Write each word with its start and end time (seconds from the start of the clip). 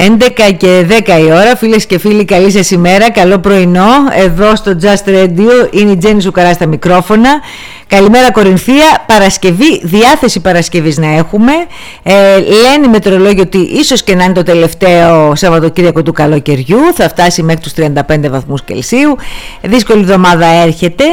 11 0.00 0.54
και 0.56 0.86
10 0.88 1.20
η 1.26 1.32
ώρα, 1.32 1.56
φίλες 1.56 1.86
και 1.86 1.98
φίλοι, 1.98 2.24
καλή 2.24 2.50
σας 2.50 2.70
ημέρα, 2.70 3.10
καλό 3.10 3.38
πρωινό. 3.38 3.88
Εδώ 4.16 4.56
στο 4.56 4.76
Just 4.82 5.08
Radio 5.08 5.68
είναι 5.70 5.90
η 5.90 5.96
Τζέννη 5.96 6.20
Ζουκαρά 6.20 6.52
στα 6.52 6.66
μικρόφωνα. 6.66 7.40
Καλημέρα 7.86 8.30
Κορινθία, 8.30 9.04
Παρασκευή, 9.06 9.80
διάθεση 9.82 10.40
Παρασκευής 10.40 10.98
να 10.98 11.06
έχουμε. 11.06 11.52
Ε, 12.02 12.38
λένε 12.38 12.86
οι 12.86 12.88
μετρολόγοι 12.88 13.40
ότι 13.40 13.58
ίσως 13.58 14.02
και 14.02 14.14
να 14.14 14.24
είναι 14.24 14.32
το 14.32 14.42
τελευταίο 14.42 15.34
Σαββατοκύριακο 15.34 16.02
του 16.02 16.12
καλοκαιριού, 16.12 16.78
θα 16.94 17.08
φτάσει 17.08 17.42
μέχρι 17.42 17.60
τους 17.60 17.72
35 17.72 18.28
βαθμούς 18.30 18.62
Κελσίου. 18.64 19.16
Δύσκολη 19.62 20.00
εβδομάδα 20.00 20.46
έρχεται. 20.46 21.04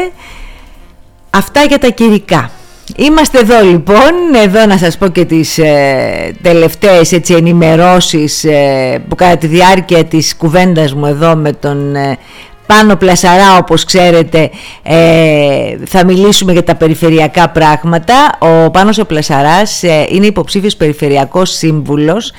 Αυτά 1.29 1.63
για 1.63 1.79
τα 1.79 1.87
κυρικά. 1.87 2.51
Είμαστε 2.95 3.39
εδώ 3.39 3.61
λοιπόν, 3.63 4.11
εδώ 4.43 4.65
να 4.65 4.77
σας 4.77 4.97
πω 4.97 5.07
και 5.07 5.25
τις 5.25 5.57
ε, 5.57 6.35
τελευταίες 6.41 7.11
έτσι, 7.11 7.33
ενημερώσεις 7.33 8.43
ε, 8.43 9.03
που 9.07 9.15
κατά 9.15 9.37
τη 9.37 9.47
διάρκεια 9.47 10.03
της 10.03 10.35
κουβέντας 10.35 10.93
μου 10.93 11.05
εδώ 11.05 11.35
με 11.35 11.51
τον 11.51 11.95
ε, 11.95 12.17
Πάνο 12.65 12.95
Πλασαρά 12.95 13.57
όπως 13.57 13.83
ξέρετε 13.83 14.49
ε, 14.83 15.77
θα 15.85 16.05
μιλήσουμε 16.05 16.51
για 16.51 16.63
τα 16.63 16.75
περιφερειακά 16.75 17.49
πράγματα. 17.49 18.13
Ο 18.39 18.71
Πάνος 18.71 18.97
ο 18.97 19.05
Πλασαράς 19.05 19.83
είναι 20.09 20.25
υποψήφιος 20.25 20.75
περιφερειακός 20.75 21.51
σύμβουλος 21.51 22.31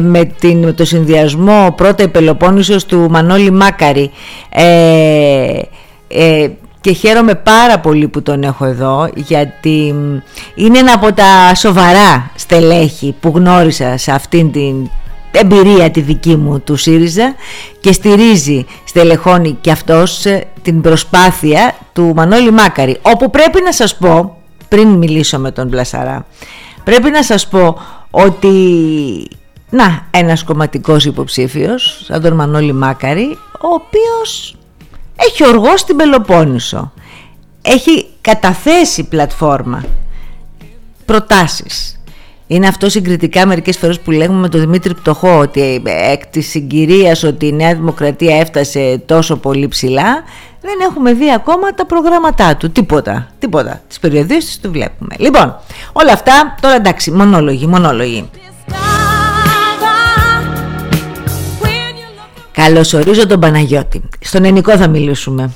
με, 0.00 0.24
την, 0.24 0.74
το 0.74 0.84
συνδυασμό 0.84 1.74
πρώτα 1.76 2.08
Πελοπόννησος 2.08 2.84
του 2.86 3.06
Μανώλη 3.10 3.50
Μάκαρη 3.50 4.10
και 6.82 6.92
χαίρομαι 6.92 7.34
πάρα 7.34 7.78
πολύ 7.78 8.08
που 8.08 8.22
τον 8.22 8.42
έχω 8.42 8.64
εδώ 8.64 9.08
γιατί 9.14 9.94
είναι 10.54 10.78
ένα 10.78 10.92
από 10.92 11.12
τα 11.12 11.54
σοβαρά 11.54 12.30
στελέχη 12.34 13.14
που 13.20 13.32
γνώρισα 13.34 13.96
σε 13.96 14.12
αυτήν 14.12 14.52
την 14.52 14.90
εμπειρία 15.30 15.90
τη 15.90 16.00
δική 16.00 16.36
μου 16.36 16.60
του 16.60 16.76
ΣΥΡΙΖΑ 16.76 17.34
και 17.80 17.92
στηρίζει, 17.92 18.66
στελεχώνει 18.84 19.58
και 19.60 19.70
αυτός 19.70 20.26
ε, 20.26 20.44
την 20.62 20.80
προσπάθεια 20.80 21.74
του 21.92 22.12
Μανώλη 22.16 22.50
Μάκαρη. 22.50 22.98
Όπου 23.02 23.30
πρέπει 23.30 23.62
να 23.62 23.72
σας 23.72 23.96
πω, 23.96 24.36
πριν 24.68 24.88
μιλήσω 24.88 25.38
με 25.38 25.50
τον 25.50 25.70
Πλασαρά 25.70 26.26
πρέπει 26.84 27.10
να 27.10 27.22
σας 27.22 27.48
πω 27.48 27.78
ότι 28.10 28.54
να 29.70 30.06
ένας 30.10 30.44
κομματικός 30.44 31.04
υποψήφιος 31.04 32.02
σαν 32.04 32.22
τον 32.22 32.32
Μανώλη 32.32 32.72
Μάκαρη 32.72 33.38
ο 33.60 33.68
οποίος 33.68 34.56
έχει 35.26 35.46
οργό 35.46 35.76
στην 35.76 35.96
Πελοπόννησο. 35.96 36.92
Έχει 37.62 38.06
καταθέσει 38.20 39.04
πλατφόρμα 39.04 39.84
προτάσεις. 41.04 41.96
Είναι 42.46 42.66
αυτό 42.66 42.88
συγκριτικά 42.90 43.46
μερικές 43.46 43.76
φορές 43.76 44.00
που 44.00 44.10
λέγουμε 44.10 44.40
με 44.40 44.48
τον 44.48 44.60
Δημήτρη 44.60 44.94
Πτωχό 44.94 45.38
ότι 45.38 45.82
εκ 45.84 46.26
της 46.26 46.48
συγκυρίας 46.48 47.22
ότι 47.22 47.46
η 47.46 47.52
Νέα 47.52 47.74
Δημοκρατία 47.74 48.36
έφτασε 48.36 49.02
τόσο 49.06 49.36
πολύ 49.36 49.68
ψηλά 49.68 50.22
δεν 50.60 50.74
έχουμε 50.88 51.12
δει 51.12 51.32
ακόμα 51.32 51.74
τα 51.74 51.86
προγράμματά 51.86 52.56
του. 52.56 52.70
Τίποτα, 52.70 53.28
τίποτα. 53.38 53.80
Τις 53.88 53.98
περιοδίες 53.98 54.58
του 54.62 54.70
βλέπουμε. 54.70 55.14
Λοιπόν, 55.18 55.56
όλα 55.92 56.12
αυτά 56.12 56.54
τώρα 56.60 56.74
εντάξει, 56.74 57.10
μονόλογοι, 57.10 57.66
μονόλογοι. 57.66 58.30
Καλωσορίζω 62.64 63.26
τον 63.26 63.40
Παναγιώτη. 63.40 64.02
Στον 64.20 64.44
Ενικό 64.44 64.76
θα 64.76 64.88
μιλήσουμε. 64.88 65.52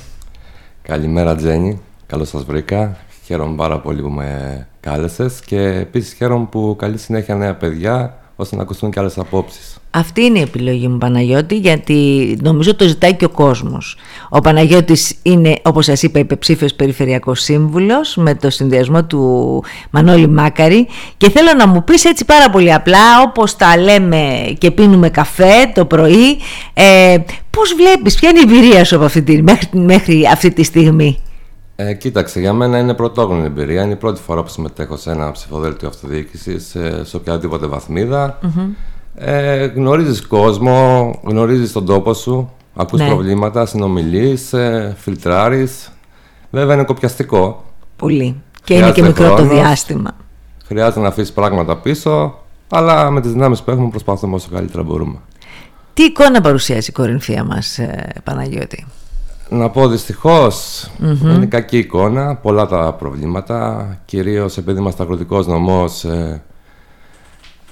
Καλημέρα 0.81 1.35
Τζένι. 1.35 1.81
Καλώς 2.05 2.29
σας 2.29 2.43
βρήκα. 2.43 2.97
Χαίρομαι 3.25 3.55
πάρα 3.55 3.79
πολύ 3.79 4.01
που 4.01 4.09
με 4.09 4.67
κάλεσες 4.79 5.39
και 5.39 5.59
επίσης 5.59 6.13
χαίρομαι 6.13 6.47
που 6.51 6.75
καλή 6.77 6.97
συνέχεια 6.97 7.35
νέα 7.35 7.55
παιδιά 7.55 8.17
ώστε 8.39 8.55
να 8.55 8.61
ακουστούν 8.61 8.91
και 8.91 8.99
άλλες 8.99 9.17
απόψεις. 9.17 9.77
Αυτή 9.91 10.23
είναι 10.23 10.39
η 10.39 10.41
επιλογή 10.41 10.87
μου 10.87 10.97
Παναγιώτη 10.97 11.57
γιατί 11.57 12.37
νομίζω 12.41 12.75
το 12.75 12.87
ζητάει 12.87 13.15
και 13.15 13.25
ο 13.25 13.29
κόσμος. 13.29 13.97
Ο 14.29 14.41
Παναγιώτης 14.41 15.15
είναι 15.21 15.55
όπως 15.61 15.85
σας 15.85 16.03
είπα 16.03 16.19
υπεψήφιος 16.19 16.73
περιφερειακός 16.73 17.41
σύμβουλος 17.41 18.15
με 18.15 18.35
το 18.35 18.49
συνδυασμό 18.49 19.03
του 19.03 19.63
Μανώλη 19.89 20.27
Μάκαρη 20.27 20.87
και 21.17 21.29
θέλω 21.29 21.53
να 21.57 21.67
μου 21.67 21.83
πεις 21.83 22.05
έτσι 22.05 22.25
πάρα 22.25 22.49
πολύ 22.49 22.73
απλά 22.73 23.21
όπως 23.27 23.55
τα 23.55 23.77
λέμε 23.77 24.53
και 24.57 24.71
πίνουμε 24.71 25.09
καφέ 25.09 25.71
το 25.73 25.85
πρωί 25.85 26.37
ε, 26.73 27.17
πώς 27.49 27.73
βλέπεις, 27.73 28.15
ποια 28.15 28.29
είναι 28.29 28.39
η 28.39 28.41
εμπειρία 28.41 28.83
σου 28.83 28.95
από 28.95 29.05
αυτή 29.05 29.21
τη, 29.21 29.41
μέχρι, 29.41 29.69
μέχρι 29.71 30.27
αυτή 30.31 30.51
τη 30.51 30.63
στιγμή; 30.63 31.19
Ε, 31.79 31.93
κοίταξε, 31.93 32.39
για 32.39 32.53
μένα 32.53 32.79
είναι 32.79 32.93
πρωτόγνωρη 32.93 33.45
εμπειρία. 33.45 33.83
Είναι 33.83 33.93
η 33.93 33.95
πρώτη 33.95 34.21
φορά 34.21 34.43
που 34.43 34.49
συμμετέχω 34.49 34.97
σε 34.97 35.11
ένα 35.11 35.31
ψηφοδέλτιο 35.31 35.87
αυτοδιοίκησης 35.87 36.67
σε, 36.67 37.05
σε 37.05 37.15
οποιαδήποτε 37.15 37.67
ε, 39.15 39.65
γνωρίζεις 39.65 40.27
κόσμο, 40.27 41.11
γνωρίζεις 41.23 41.71
τον 41.71 41.85
τόπο 41.85 42.13
σου, 42.13 42.51
ακούς 42.75 42.99
ναι. 42.99 43.07
προβλήματα, 43.07 43.65
συνομιλείς, 43.65 44.53
ε, 44.53 44.95
φιλτράρεις. 44.97 45.91
Βέβαια 46.49 46.73
είναι 46.73 46.83
κοπιαστικό. 46.83 47.63
Πολύ. 47.95 48.41
Και 48.63 48.73
είναι 48.73 48.91
και 48.91 49.01
μικρό 49.01 49.35
το 49.35 49.47
διάστημα. 49.47 50.15
Χρειάζεται 50.65 50.99
να 50.99 51.07
αφήσεις 51.07 51.33
πράγματα 51.33 51.77
πίσω, 51.77 52.39
αλλά 52.69 53.11
με 53.11 53.21
τις 53.21 53.31
δυνάμεις 53.31 53.61
που 53.61 53.71
έχουμε 53.71 53.89
προσπαθούμε 53.89 54.35
όσο 54.35 54.49
καλύτερα 54.53 54.83
μπορούμε. 54.83 55.17
Τι 55.93 56.03
εικόνα 56.03 56.41
παρουσιάζει 56.41 56.89
η 56.89 56.93
κορινθία 56.93 57.43
μας, 57.43 57.77
ε, 57.77 58.13
Παναγιώτη; 58.23 58.85
Να 59.49 59.69
πω 59.69 59.87
δυστυχώς, 59.87 60.87
είναι 61.23 61.45
κακή 61.45 61.77
εικόνα, 61.77 62.35
πολλά 62.35 62.65
τα 62.67 62.93
προβλήματα, 62.93 63.87
κυρίως 64.05 64.57
επειδή 64.57 64.79
είμαστε 64.79 65.03
αγροτικός 65.03 65.47
νομός, 65.47 66.03
ε, 66.03 66.41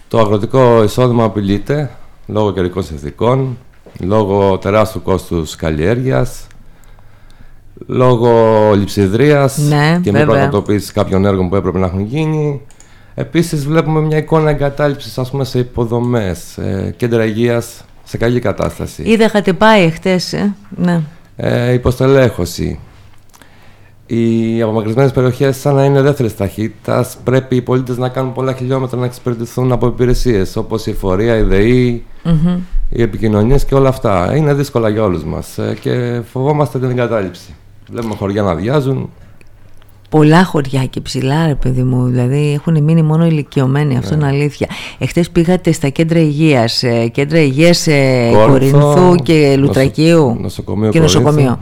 το 0.07 0.19
αγροτικό 0.19 0.83
εισόδημα 0.83 1.23
απειλείται 1.23 1.89
λόγω 2.27 2.53
καιρικών 2.53 2.83
συνθηκών, 2.83 3.57
λόγω 3.99 4.57
τεράστιου 4.57 5.01
κόστους 5.01 5.55
καλλιέργειας, 5.55 6.47
λόγω 7.87 8.71
λειψιδρίας 8.75 9.57
ναι, 9.57 9.99
και 10.03 10.11
μη 10.11 10.25
πραγματοποίησης 10.25 10.91
κάποιων 10.91 11.25
έργων 11.25 11.49
που 11.49 11.55
έπρεπε 11.55 11.79
να 11.79 11.85
έχουν 11.85 12.01
γίνει. 12.01 12.61
Επίσης 13.15 13.65
βλέπουμε 13.65 13.99
μια 13.99 14.17
εικόνα 14.17 14.49
εγκατάλειψης 14.49 15.17
ας 15.17 15.29
πούμε, 15.29 15.43
σε 15.43 15.59
υποδομές, 15.59 16.59
κέντρα 16.97 17.25
υγείας 17.25 17.83
σε 18.03 18.17
καλή 18.17 18.39
κατάσταση. 18.39 19.03
Είδα 19.03 19.25
είχατε 19.25 19.53
πάει 19.53 19.89
χτες, 19.89 20.33
ε; 20.33 20.55
ναι. 20.69 21.01
Ε, 21.35 21.73
υποστελέχωση. 21.73 22.79
Οι 24.08 24.61
απομακρυσμένες 24.61 25.11
περιοχές, 25.11 25.58
σαν 25.58 25.76
να 25.76 25.84
είναι 25.85 26.02
δεύτερη 26.02 26.34
ταχύτητας, 26.34 27.17
πρέπει 27.23 27.55
οι 27.55 27.61
πολίτες 27.61 27.97
να 27.97 28.09
κάνουν 28.09 28.34
πολλά 28.34 28.53
χιλιόμετρα 28.53 28.99
να 28.99 29.05
εξυπηρετηθούν 29.05 29.72
από 29.72 29.87
υπηρεσίες 29.87 30.55
όπως 30.55 30.85
η 30.85 30.91
εφορία, 30.91 31.37
η 31.37 31.41
ΔΕΗ, 31.41 32.05
mm-hmm. 32.26 32.58
οι 32.90 33.02
επικοινωνίες 33.02 33.66
και 33.66 33.76
όλα 33.76 33.90
αυτά. 33.90 34.35
Είναι 34.35 34.53
δύσκολα 34.53 34.90
για 34.90 35.03
όλους 35.03 35.23
μας 35.23 35.58
ε, 35.58 35.78
και 35.79 36.22
φοβόμαστε 36.32 36.79
την 36.79 36.90
εγκατάλειψη. 36.90 37.55
Βλέπουμε 37.90 38.16
χωριά 38.16 38.41
να 38.41 38.52
αδειάζουν, 38.52 39.09
πολλά 40.16 40.44
χωριά 40.44 40.85
και 40.85 41.02
ψηλά, 41.02 41.47
ρε 41.47 41.56
παιδί 41.56 41.84
μου. 41.84 42.06
Δηλαδή 42.06 42.53
έχουν 42.53 42.84
μείνει 42.84 43.02
μόνο 43.02 43.26
ηλικιωμένοι, 43.26 43.97
αυτό 43.97 44.14
είναι 44.14 44.26
ναι. 44.26 44.29
αλήθεια. 44.32 44.67
Εχθές 44.97 45.29
πήγατε 45.29 45.72
στα 45.72 45.90
κέντρα 45.90 46.20
υγείας, 46.20 46.84
ε, 46.84 47.08
κέντρα 47.08 47.40
υγείας 47.40 47.88
ε, 47.88 48.32
Κορινθού 48.47 49.16
και 49.16 49.56
Λουτρακίου. 49.58 50.38
Νοσοκομείο 50.41 50.91
και 50.91 51.00
νοσοκομείο. 51.00 51.59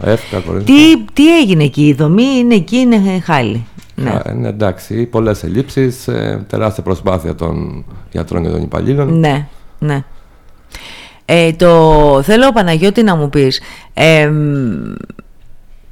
τι, 0.65 1.03
τι 1.13 1.37
έγινε 1.37 1.63
εκεί, 1.63 1.87
η 1.87 1.93
δομή 1.93 2.23
είναι 2.23 2.55
εκεί, 2.55 2.77
είναι 2.77 3.19
χάλι. 3.23 3.65
Ναι. 3.95 4.19
ναι, 4.33 4.47
εντάξει, 4.47 5.05
πολλές 5.05 5.43
ελλείψεις, 5.43 6.07
ε, 6.07 6.45
τεράστια 6.49 6.83
προσπάθεια 6.83 7.35
των 7.35 7.85
γιατρών 8.11 8.43
και 8.43 8.49
των 8.49 8.61
υπαλλήλων. 8.61 9.19
Ναι, 9.19 9.47
ναι. 9.79 10.03
Ε, 11.25 11.51
το 11.51 12.21
θέλω 12.23 12.51
Παναγιώτη 12.51 13.03
να 13.03 13.15
μου 13.15 13.29
πεις 13.29 13.61
ε, 13.93 14.31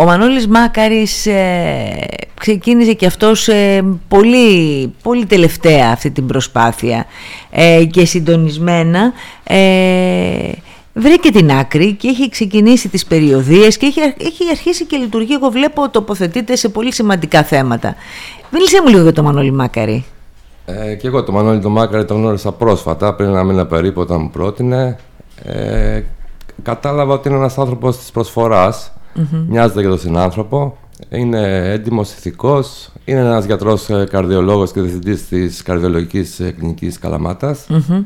ο 0.02 0.06
Μανώλης 0.06 0.48
Μάκαρης 0.48 1.26
ε, 1.26 2.08
ξεκίνησε 2.40 2.94
και 2.94 3.06
αυτός 3.06 3.48
ε, 3.48 3.84
πολύ, 4.08 4.88
πολύ 5.04 5.26
τελευταία 5.26 5.92
αυτή 5.92 6.12
την 6.12 6.26
προσπάθεια 6.26 7.06
ε, 7.52 7.86
και 7.86 8.06
συντονισμένα 8.06 9.14
ε, 9.44 9.58
βρήκε 10.94 11.32
την 11.32 11.52
άκρη 11.52 11.94
και 11.94 12.08
έχει 12.08 12.30
ξεκινήσει 12.30 12.90
τις 12.90 13.06
περιοδίες 13.06 13.78
και 13.78 13.86
έχει, 13.86 14.00
έχει 14.00 14.50
αρχίσει 14.50 14.86
και 14.86 14.98
λειτουργεί, 14.98 15.34
εγώ 15.34 15.50
βλέπω 15.50 15.90
τοποθετείται 15.90 16.56
σε 16.56 16.70
πολύ 16.70 16.94
σημαντικά 16.94 17.44
θέματα. 17.44 17.96
Μίλησέ 18.52 18.82
μου 18.82 18.90
λίγο 18.90 19.02
για 19.02 19.14
τον 19.14 19.26
Μανώλη 19.26 19.52
Μάκαρη. 19.52 20.06
Ε, 20.66 20.96
και 20.96 21.08
εγώ 21.08 21.24
τον 21.24 21.34
Μανώλη 21.34 21.60
τον 21.60 21.72
Μάκαρη 21.72 22.06
τον 22.06 22.18
γνώρισα 22.18 22.52
πρόσφατα, 22.52 23.14
πριν 23.14 23.30
ένα 23.30 23.44
μήνα 23.44 23.66
περίπου 23.66 24.02
όταν 24.02 24.22
μου 24.22 24.30
πρότεινε. 24.30 24.98
Ε, 25.44 26.02
κατάλαβα 26.64 27.14
ότι 27.14 27.28
είναι 27.28 27.38
ένας 27.38 27.58
άνθρωπος 27.58 27.98
της 27.98 28.12
προσφοράς 28.12 28.92
mm-hmm. 29.16 29.46
μοιάζεται 29.48 29.80
για 29.80 29.90
τον 29.90 30.00
συνάνθρωπο. 30.00 30.78
Είναι 31.10 31.72
έντιμος 31.72 32.12
ηθικός. 32.12 32.90
Είναι 33.06 33.20
ένας 33.20 33.46
γιατρός 33.46 33.90
ε, 33.90 34.08
καρδιολόγος 34.10 34.72
και 34.72 34.82
διευθυντής 34.82 35.28
της 35.28 35.62
καρδιολογικής 35.62 36.40
ε, 36.40 36.52
κλινικής 36.52 37.00
Καλαμάτας. 37.00 37.66
Mm-hmm. 37.70 38.04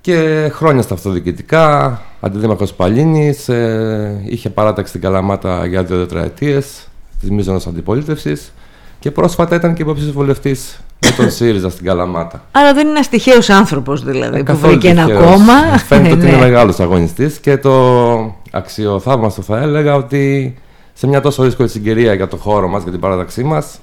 Και 0.00 0.48
χρόνια 0.54 0.82
στα 0.82 0.94
αυτοδιοικητικά, 0.94 2.00
αντιδήμαρχος 2.20 2.74
Παλίνης, 2.74 3.48
ε, 3.48 4.22
είχε 4.26 4.50
παράταξη 4.50 4.88
στην 4.88 5.00
Καλαμάτα 5.00 5.66
για 5.66 5.84
δύο 5.84 5.98
τετραετίες 5.98 6.88
της 7.20 7.30
μείζωνας 7.30 7.66
αντιπολίτευσης 7.66 8.52
και 8.98 9.10
πρόσφατα 9.10 9.54
ήταν 9.54 9.74
και 9.74 9.82
υποψήφιος 9.82 10.14
βουλευτής 10.14 10.80
με 11.04 11.10
τον 11.10 11.30
ΣΥΡΙΖΑ 11.30 11.70
στην 11.70 11.84
Καλαμάτα. 11.84 12.44
Άρα 12.52 12.74
δεν 12.74 12.88
είναι 12.88 12.98
ένα 12.98 13.08
τυχαίο 13.10 13.38
άνθρωπος 13.48 14.04
δηλαδή 14.04 14.38
ε, 14.38 14.42
που 14.42 14.56
βρήκε 14.56 14.88
ένα 14.88 15.04
κόμμα. 15.04 15.78
Φαίνεται 15.86 16.14
ότι 16.14 16.22
είναι 16.26 16.36
ναι. 16.36 16.42
μεγάλος 16.42 16.80
αγωνιστής 16.80 17.38
και 17.38 17.56
το 17.56 18.36
αξιοθαύμαστο 18.50 19.42
θα 19.42 19.58
έλεγα 19.58 19.94
ότι 19.94 20.54
σε 20.92 21.06
μια 21.06 21.20
τόσο 21.20 21.42
δύσκολη 21.42 21.68
συγκυρία 21.68 22.14
για 22.14 22.28
το 22.28 22.36
χώρο 22.36 22.68
μας, 22.68 22.82
για 22.82 22.92
την 22.92 23.00
παράταξή 23.00 23.42
μας, 23.42 23.78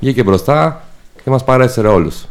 βγήκε 0.00 0.22
μπροστά 0.22 0.82
και 1.24 1.30
μας 1.30 1.44
παρέσυρε 1.44 1.88
όλους. 1.88 2.24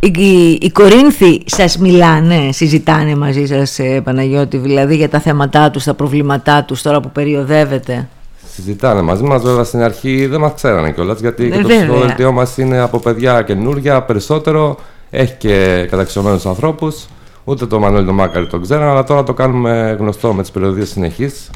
Οι, 0.00 0.50
οι 0.60 0.70
Κορίνθοι 0.70 1.42
σας 1.46 1.78
μιλάνε, 1.78 2.52
συζητάνε 2.52 3.16
μαζί 3.16 3.46
σας 3.46 3.78
ε, 3.78 4.00
Παναγιώτη, 4.04 4.56
δηλαδή 4.56 4.96
για 4.96 5.08
τα 5.08 5.20
θέματά 5.20 5.70
τους, 5.70 5.84
τα 5.84 5.94
προβλήματά 5.94 6.64
τους 6.64 6.82
τώρα 6.82 7.00
που 7.00 7.10
περιοδεύεται. 7.10 8.08
Συζητάνε 8.52 9.02
μαζί 9.02 9.22
μας, 9.22 9.42
βέβαια 9.42 9.64
στην 9.64 9.82
αρχή 9.82 10.26
δεν 10.26 10.40
μας 10.40 10.52
ξέρανε 10.54 10.92
κιόλας 10.92 11.20
γιατί 11.20 11.50
και 11.50 11.58
το 11.58 11.68
ψηφοδελτίο 11.68 12.32
μας 12.32 12.56
είναι 12.58 12.78
από 12.78 12.98
παιδιά 12.98 13.42
καινούργια 13.42 14.02
περισσότερο, 14.02 14.76
έχει 15.10 15.34
και 15.38 15.86
καταξιωμένους 15.90 16.46
ανθρώπους, 16.46 17.06
ούτε 17.44 17.66
το 17.66 17.78
Μανώλη 17.78 18.06
το 18.06 18.12
Μάκαρη 18.12 18.46
το 18.46 18.60
ξέραν, 18.60 18.88
αλλά 18.88 19.04
τώρα 19.04 19.22
το 19.22 19.34
κάνουμε 19.34 19.96
γνωστό 19.98 20.32
με 20.32 20.42
τις 20.42 20.50
περιοδίες 20.50 20.88
συνεχής 20.88 21.50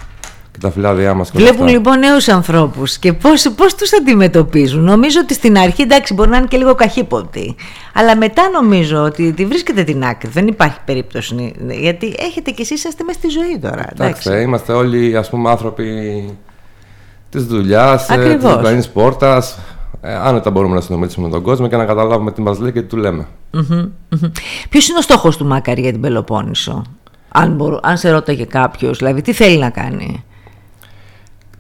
τα 0.61 0.71
φυλάδια 0.71 1.15
μας. 1.15 1.31
Βλέπουν 1.35 1.69
λοιπόν 1.69 1.99
νέους 1.99 2.29
ανθρώπους 2.29 2.99
και 2.99 3.13
πώς, 3.13 3.53
πώς 3.57 3.75
τους 3.75 3.93
αντιμετωπίζουν. 3.93 4.85
Νομίζω 4.85 5.21
ότι 5.23 5.35
στην 5.35 5.59
αρχή 5.59 5.83
εντάξει 5.83 6.15
μπορεί 6.15 6.31
να 6.31 6.37
είναι 6.37 6.47
και 6.47 6.57
λίγο 6.57 6.75
καχύποπτοι. 6.75 7.57
Αλλά 7.95 8.17
μετά 8.17 8.49
νομίζω 8.49 9.03
ότι 9.03 9.33
τη 9.33 9.47
βρίσκεται 9.47 9.83
την 9.85 10.05
άκρη. 10.05 10.31
Δεν 10.31 10.47
υπάρχει 10.47 10.79
περίπτωση. 10.85 11.53
Γιατί 11.81 12.15
έχετε 12.19 12.51
κι 12.51 12.63
εσείς 12.63 12.85
είστε 12.85 13.05
μέσα 13.05 13.19
στη 13.19 13.29
ζωή 13.29 13.59
τώρα. 13.59 13.87
Εντάξει, 13.93 14.43
είμαστε 14.43 14.73
όλοι 14.73 15.17
ας 15.17 15.31
πούμε 15.31 15.51
άνθρωποι 15.51 15.85
της 17.31 17.45
δουλειάς, 17.45 18.09
ε, 18.09 18.37
της 18.37 18.51
διπλανής 18.51 18.89
πόρτας. 18.89 19.59
Ε, 20.01 20.15
άνετα 20.15 20.51
μπορούμε 20.51 20.75
να 20.75 20.81
συνομιλήσουμε 20.81 21.27
με 21.27 21.33
τον 21.33 21.43
κόσμο 21.43 21.69
και 21.69 21.77
να 21.77 21.85
καταλάβουμε 21.85 22.33
τι 22.33 22.43
μας 22.43 22.59
λέει 22.59 22.73
και 22.73 22.83
τι 22.83 22.89
του 22.89 22.97
λέμε. 22.97 23.27
Ποιος 24.69 24.89
είναι 24.89 24.99
ο 24.99 25.03
στόχος 25.03 25.37
του 25.37 25.47
Μάκαρη 25.47 25.81
για 25.81 25.93
την 25.93 26.01
Πελοπόννησο, 26.01 26.83
αν, 27.29 27.55
μπορώ, 27.55 27.81
αν 27.83 27.97
σε 27.97 28.11
ρώταγε 28.11 28.45
κάποιος, 28.45 28.99
δηλαδή 28.99 29.23
τι 29.23 29.33
θέλει 29.33 29.59
να 29.59 29.71
κάνει; 29.71 30.25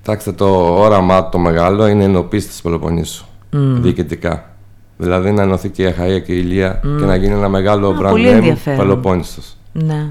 Κοιτάξτε, 0.09 0.33
το 0.33 0.47
όραμά 0.79 1.29
το 1.29 1.39
μεγάλο 1.39 1.87
είναι 1.87 2.03
η 2.03 2.07
ενοποίηση 2.07 2.49
της 2.49 2.63
Πελοποννήσου. 2.63 3.25
Mm. 3.25 3.57
Διοικητικά. 3.57 4.51
Δηλαδή 4.97 5.31
να 5.31 5.43
ενωθεί 5.43 5.69
και 5.69 5.83
η 5.83 5.87
Αχαία 5.87 6.19
και 6.19 6.33
η 6.33 6.41
Ηλία 6.45 6.81
και 6.83 7.05
να 7.05 7.17
γίνει 7.17 7.33
ένα 7.33 7.49
μεγάλο 7.49 7.97
brand 8.01 8.13
name 8.13 8.57
Πελοπόννησος. 8.65 9.57
Ναι. 9.73 10.11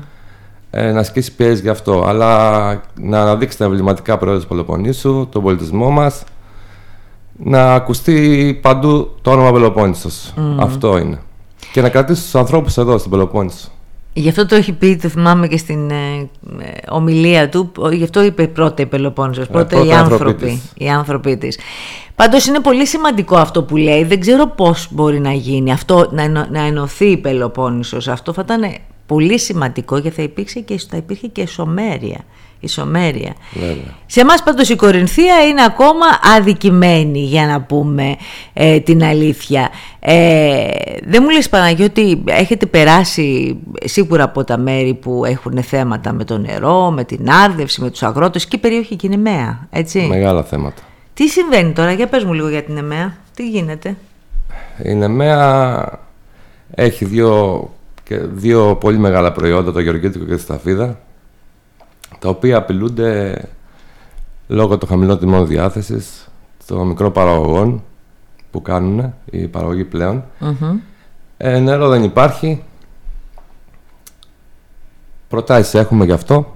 Ε, 0.70 0.92
να 0.92 1.00
ασκήσει 1.00 1.36
πιέσεις 1.36 1.60
γι' 1.60 1.70
αυτό. 1.70 2.04
Αλλά 2.08 2.70
να 3.00 3.22
αναδείξει 3.22 3.58
τα 3.58 3.66
εμβληματικά 3.66 4.18
προϊόντα 4.18 4.40
της 4.40 4.50
Πελοποννήσου, 4.50 5.28
τον 5.32 5.44
πολιτισμό 5.44 5.90
μας. 5.90 6.24
Να 7.38 7.74
ακουστεί 7.74 8.60
παντού 8.62 9.12
το 9.22 9.32
όνομα 9.32 9.52
Πελοπόννησος. 9.52 10.34
Αυτό 10.60 10.98
είναι. 10.98 11.20
Και 11.72 11.82
να 11.82 11.90
κρατήσει 11.90 12.22
τους 12.22 12.36
ανθρώπους 12.36 12.78
εδώ 12.78 12.98
στην 12.98 13.12
Πελοπόννησο. 13.12 13.68
Γι' 14.14 14.30
αυτό 14.30 14.46
το 14.46 14.56
έχει 14.56 14.74
πει, 14.74 14.96
το 14.96 15.08
θυμάμαι 15.08 15.48
και 15.48 15.58
στην 15.58 15.90
ε, 15.90 15.96
ε 15.96 16.28
ομιλία 16.90 17.50
του, 17.50 17.72
γι' 17.92 18.04
αυτό 18.04 18.24
είπε 18.24 18.48
πρώτα 18.48 18.82
η 18.82 18.86
Πελοπόννησος, 18.86 19.46
ε, 19.46 19.52
πρώτα, 19.52 19.86
οι 19.86 19.92
άνθρωποι, 19.92 20.62
οι 20.78 20.90
άνθρωποι 20.90 21.38
της. 21.38 21.60
Πάντως 22.16 22.46
είναι 22.46 22.60
πολύ 22.60 22.86
σημαντικό 22.86 23.36
αυτό 23.36 23.64
που 23.64 23.78
λέει, 23.78 24.04
δεν 24.04 24.20
ξέρω 24.20 24.48
πώς 24.48 24.88
μπορεί 24.92 25.20
να 25.20 25.32
γίνει 25.32 25.72
αυτό, 25.72 26.10
να, 26.12 26.28
να 26.50 26.62
ενωθεί 26.62 27.06
η 27.06 27.18
Πελοπόννησος, 27.18 28.08
αυτό 28.08 28.34
θα 28.34 28.42
ήταν 28.46 28.76
πολύ 29.06 29.40
σημαντικό 29.40 30.00
και 30.00 30.12
θα, 30.12 30.22
υπήρξε 30.22 30.60
και, 30.60 30.80
θα 30.90 30.98
υπήρχε 30.98 31.28
και 31.28 31.48
σωμέρεια 31.48 32.20
ισομέρεια. 32.60 33.34
Σε 34.06 34.22
εμάς 34.22 34.44
πάντως 34.44 34.70
η 34.70 34.76
Κορινθία 34.76 35.44
είναι 35.50 35.64
ακόμα 35.64 36.06
αδικημένη 36.38 37.20
για 37.20 37.46
να 37.46 37.62
πούμε 37.62 38.16
ε, 38.54 38.80
την 38.80 39.04
αλήθεια. 39.04 39.70
Ε, 40.00 40.68
δεν 41.06 41.24
μου 41.24 41.30
λες 41.30 41.50
Παναγιώτη, 41.50 42.24
έχετε 42.26 42.66
περάσει 42.66 43.58
σίγουρα 43.84 44.24
από 44.24 44.44
τα 44.44 44.58
μέρη 44.58 44.94
που 44.94 45.26
έχουν 45.26 45.64
θέματα 45.64 46.14
με 46.14 46.24
το 46.24 46.38
νερό, 46.38 46.92
με 46.92 47.04
την 47.04 47.30
άρδευση, 47.30 47.82
με 47.82 47.90
τους 47.90 48.04
αγρότες 48.04 48.46
και 48.46 48.56
η 48.56 48.60
περιοχή 48.60 48.96
και 48.96 49.08
είναι 49.08 49.16
ΕΜΕΑ, 49.16 49.68
έτσι; 49.70 50.00
Μεγάλα 50.00 50.44
θέματα. 50.44 50.82
Τι 51.14 51.28
συμβαίνει 51.28 51.72
τώρα, 51.72 51.92
για 51.92 52.08
πες 52.08 52.24
μου 52.24 52.34
λίγο 52.34 52.50
για 52.50 52.64
την 52.64 52.78
ΕΜΕΑ, 52.78 53.18
τι 53.36 53.50
γίνεται; 53.50 53.96
Η 54.84 55.04
ΕΜΕΑ 55.04 56.00
έχει 56.72 57.06
δύο, 57.06 57.70
δύο 58.34 58.76
πολύ 58.76 58.98
μεγάλα 58.98 59.32
προϊόντα, 59.32 59.72
το 59.72 59.80
γεωργίτικο 59.80 60.26
και 60.26 60.36
τη 60.36 60.42
σταφίδα 60.42 61.00
τα 62.20 62.30
οποία 62.30 62.58
απειλούνται 62.58 63.42
λόγω 64.48 64.78
των 64.78 64.90
χαμηλών 64.90 65.20
τιμών 65.20 65.48
διάθεσης 65.48 66.28
των 66.66 66.88
μικρών 66.88 67.12
παραγωγών 67.12 67.84
που 68.52 68.62
κάνουν 68.62 69.14
οι 69.26 69.48
παραγωγοί 69.48 69.84
πλέον. 69.84 70.24
Ε, 71.38 71.60
νερό 71.60 71.90
δεν 71.90 72.04
υπάρχει. 72.04 72.64
Προτάσεις 75.28 75.74
έχουμε 75.74 76.06
γι' 76.06 76.12
αυτό. 76.12 76.56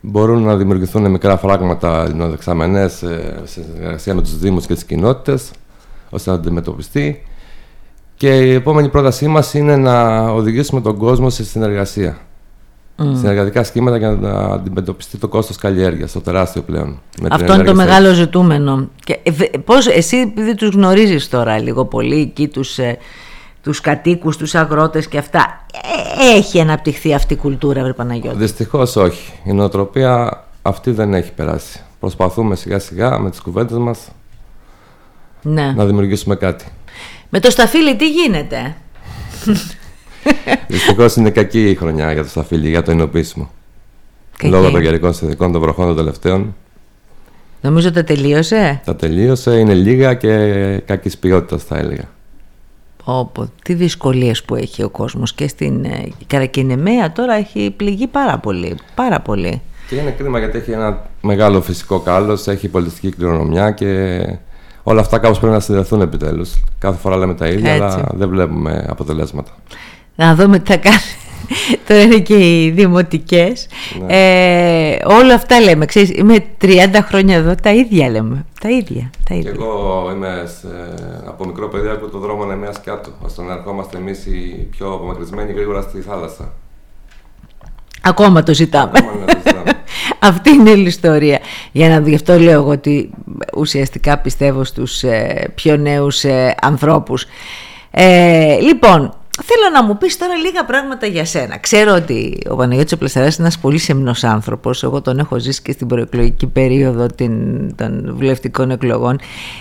Μπορούν 0.00 0.42
να 0.42 0.56
δημιουργηθούν 0.56 1.10
μικρά 1.10 1.36
φράγματα 1.36 2.08
λινοδεξαμενές 2.08 3.02
ε, 3.02 3.40
σε 3.44 3.62
συνεργασία 3.62 4.14
με 4.14 4.22
τους 4.22 4.38
Δήμους 4.38 4.66
και 4.66 4.74
τις 4.74 4.84
κοινότητες 4.84 5.50
ώστε 6.10 6.30
να 6.30 6.36
αντιμετωπιστεί. 6.36 7.24
Και 8.14 8.38
η 8.38 8.54
επόμενη 8.54 8.88
πρότασή 8.88 9.26
μας 9.28 9.54
είναι 9.54 9.76
να 9.76 10.28
οδηγήσουμε 10.30 10.80
τον 10.80 10.96
κόσμο 10.96 11.30
σε 11.30 11.44
συνεργασία 11.44 12.16
mm. 12.18 12.29
Συνεργατικά 13.00 13.64
σχήματα 13.64 13.96
για 13.96 14.10
να 14.10 14.32
αντιμετωπιστεί 14.32 15.18
το 15.18 15.28
κόστος 15.28 15.56
καλλιέργειας, 15.56 16.12
το 16.12 16.20
τεράστιο 16.20 16.62
πλέον. 16.62 17.00
Αυτό 17.30 17.54
είναι 17.54 17.64
το 17.64 17.74
μεγάλο 17.74 18.12
ζητούμενο. 18.12 18.88
Και, 19.04 19.18
ε, 19.22 19.58
πώς, 19.64 19.86
εσύ 19.86 20.16
επειδή 20.16 20.54
τους 20.54 20.68
γνωρίζεις 20.68 21.28
τώρα 21.28 21.58
λίγο 21.58 21.84
πολύ 21.84 22.20
εκεί 22.20 22.48
τους, 22.48 22.78
ε, 22.78 22.98
τους 23.62 23.80
κατοίκους, 23.80 24.36
τους 24.36 24.54
αγρότες 24.54 25.08
και 25.08 25.18
αυτά, 25.18 25.66
ε, 26.22 26.36
έχει 26.36 26.60
αναπτυχθεί 26.60 27.14
αυτή 27.14 27.34
η 27.34 27.36
κουλτούρα, 27.36 27.82
βρε 27.82 27.92
Παναγιώτη; 27.92 28.38
Δυστυχώς 28.38 28.96
όχι. 28.96 29.32
Η 29.44 29.52
νοοτροπία 29.52 30.44
αυτή 30.62 30.90
δεν 30.90 31.14
έχει 31.14 31.32
περάσει. 31.32 31.80
Προσπαθούμε 32.00 32.56
σιγά 32.56 32.78
σιγά 32.78 33.18
με 33.18 33.30
τις 33.30 33.40
κουβέντες 33.40 33.78
μας 33.78 34.08
ναι. 35.42 35.72
να 35.76 35.84
δημιουργήσουμε 35.84 36.34
κάτι. 36.34 36.64
Με 37.28 37.40
το 37.40 37.50
σταφύλι 37.50 37.96
τι 37.96 38.10
γίνεται; 38.10 38.76
Δυστυχώς 40.68 41.16
είναι 41.16 41.30
κακή 41.30 41.70
η 41.70 41.74
χρονιά 41.74 42.12
για 42.12 42.22
το 42.22 42.28
σταφύλι, 42.28 42.68
για 42.68 42.82
το 42.82 42.90
ενωπίσιμο. 42.90 43.50
Λόγω 44.42 44.70
των 44.70 44.82
καιρικών 44.82 45.14
συνθηκών 45.14 45.52
των 45.52 45.60
βροχών 45.60 45.86
των 45.86 45.96
τελευταίων. 45.96 46.54
Νομίζω 47.60 47.92
τα 47.92 48.04
τελείωσε; 48.04 48.80
Τα 48.84 48.96
τελείωσε, 48.96 49.58
είναι 49.58 49.74
λίγα 49.74 50.14
και 50.14 50.82
κακής 50.84 51.18
ποιότητας, 51.18 51.64
θα 51.64 51.78
έλεγα. 51.78 52.04
Όπω, 53.04 53.50
τι 53.62 53.74
δυσκολίες 53.74 54.42
που 54.42 54.54
έχει 54.54 54.82
ο 54.82 54.88
κόσμος 54.88 55.32
και 55.32 55.48
στην 55.48 55.84
ε, 55.84 56.08
Καρακινεμαία 56.26 57.12
τώρα 57.12 57.34
έχει 57.34 57.74
πληγεί 57.76 58.06
πάρα 58.06 58.38
πολύ. 58.38 58.76
Πάρα 58.94 59.20
πολύ. 59.20 59.62
Και 59.88 59.96
είναι 59.96 60.10
κρίμα 60.10 60.38
γιατί 60.38 60.58
έχει 60.58 60.70
ένα 60.70 61.06
μεγάλο 61.20 61.62
φυσικό 61.62 61.98
κάλος, 61.98 62.46
έχει 62.46 62.68
πολιτιστική 62.68 63.10
κληρονομιά 63.10 63.70
και 63.70 64.20
όλα 64.82 65.00
αυτά 65.00 65.18
κάπως 65.18 65.38
πρέπει 65.38 65.52
να 65.52 65.60
συνδεθούν 65.60 66.00
επιτέλους. 66.00 66.62
Κάθε 66.78 66.98
φορά 66.98 67.16
λέμε 67.16 67.34
τα 67.34 67.46
ίδια, 67.46 67.72
αλλά 67.72 68.08
δεν 68.14 68.28
βλέπουμε 68.28 68.86
αποτελέσματα 68.88 69.50
να 70.20 70.34
δούμε 70.34 70.58
τι 70.58 70.72
θα 70.72 70.76
κάνει. 70.76 70.96
Τώρα 71.86 72.00
είναι 72.00 72.18
και 72.18 72.34
οι 72.34 72.70
δημοτικές. 72.70 73.66
Ναι. 74.06 74.16
Ε, 74.92 74.98
όλα 75.04 75.34
αυτά 75.34 75.60
λέμε. 75.60 75.84
Ξέρεις, 75.84 76.10
είμαι 76.10 76.44
30 76.60 76.76
χρόνια 77.02 77.36
εδώ, 77.36 77.54
τα 77.62 77.70
ίδια 77.70 78.08
λέμε. 78.10 78.44
Τα 78.60 78.68
ίδια. 78.68 79.10
Τα 79.28 79.34
ίδια. 79.34 79.50
Και 79.50 79.56
εγώ 79.56 80.10
είμαι 80.14 80.44
σε, 80.60 80.68
από 81.26 81.46
μικρό 81.46 81.68
παιδί 81.68 81.88
από 81.88 82.08
το 82.08 82.18
δρόμο 82.18 82.44
Νεμέας 82.44 82.80
κάτω, 82.80 83.10
ώστε 83.20 83.42
να 83.42 83.52
ερχόμαστε 83.52 83.96
εμείς 83.96 84.26
οι 84.26 84.68
πιο 84.70 84.92
απομακρυσμένοι 84.92 85.52
γρήγορα 85.52 85.80
στη 85.80 86.00
θάλασσα. 86.00 86.52
Ακόμα 88.02 88.42
το 88.42 88.54
ζητάμε. 88.54 88.92
Ακόμα 88.94 89.24
το 89.24 89.38
ζητάμε. 89.46 89.72
Αυτή 90.30 90.50
είναι 90.50 90.70
η 90.70 90.82
ιστορία. 90.82 91.38
Για 91.72 91.88
να 91.88 92.08
γι' 92.08 92.14
αυτό 92.14 92.38
λέω 92.38 92.60
εγώ 92.60 92.70
ότι 92.70 93.10
ουσιαστικά 93.56 94.18
πιστεύω 94.18 94.64
στους 94.64 95.02
ε, 95.02 95.50
πιο 95.54 95.76
νέους 95.76 96.24
ε, 96.24 96.54
ανθρώπους. 96.62 97.26
Ε, 97.90 98.58
λοιπόν, 98.60 99.14
Θέλω 99.44 99.70
να 99.72 99.82
μου 99.82 99.96
πεις 99.98 100.18
τώρα 100.18 100.34
λίγα 100.34 100.64
πράγματα 100.64 101.06
για 101.06 101.24
σένα. 101.24 101.58
Ξέρω 101.58 101.94
ότι 101.94 102.38
ο 102.48 102.56
Παναγιώτης 102.56 102.96
Πλασταράς 102.96 103.36
είναι 103.36 103.46
ένας 103.46 103.58
πολύ 103.58 103.78
σεμνός 103.78 104.24
άνθρωπος. 104.24 104.82
Εγώ 104.82 105.00
τον 105.00 105.18
έχω 105.18 105.38
ζήσει 105.38 105.62
και 105.62 105.72
στην 105.72 105.86
προεκλογική 105.86 106.46
περίοδο 106.46 107.06
των 107.76 108.14
βουλευτικών 108.14 108.70
εκλογών. 108.70 109.18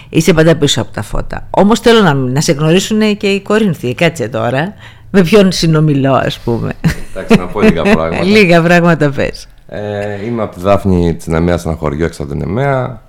Είσαι 0.09 0.33
πάντα 0.33 0.55
πίσω 0.55 0.81
από 0.81 0.91
τα 0.91 1.01
φώτα. 1.01 1.47
Όμως 1.49 1.79
θέλω 1.79 2.01
να, 2.01 2.13
να 2.13 2.41
σε 2.41 2.51
γνωρίσουν 2.51 3.17
και 3.17 3.27
οι 3.27 3.41
Κορίνθιοι. 3.41 3.93
Κάτσε 3.95 4.27
τώρα. 4.27 4.73
Με 5.11 5.21
ποιον 5.21 5.51
συνομιλώ 5.51 6.13
ας 6.13 6.39
πούμε. 6.39 6.73
Εντάξει 7.15 7.37
να 7.37 7.45
πω 7.45 7.61
λίγα 7.61 7.81
πράγματα. 7.81 8.23
λίγα 8.37 8.61
πράγματα 8.61 9.09
πες. 9.09 9.47
Ε, 9.67 10.25
είμαι 10.25 10.43
από 10.43 10.55
τη 10.55 10.61
Δάφνη 10.61 11.15
της 11.15 11.27
Νεμέας, 11.27 11.65
ένα 11.65 11.75
χωριό 11.75 12.05
έξω 12.05 12.23
από 12.23 12.31
την 12.31 12.39
Νεμαία 12.39 13.01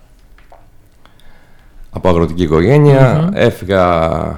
από 1.91 2.09
αγροτική 2.09 2.49
Έφυγα 3.33 3.85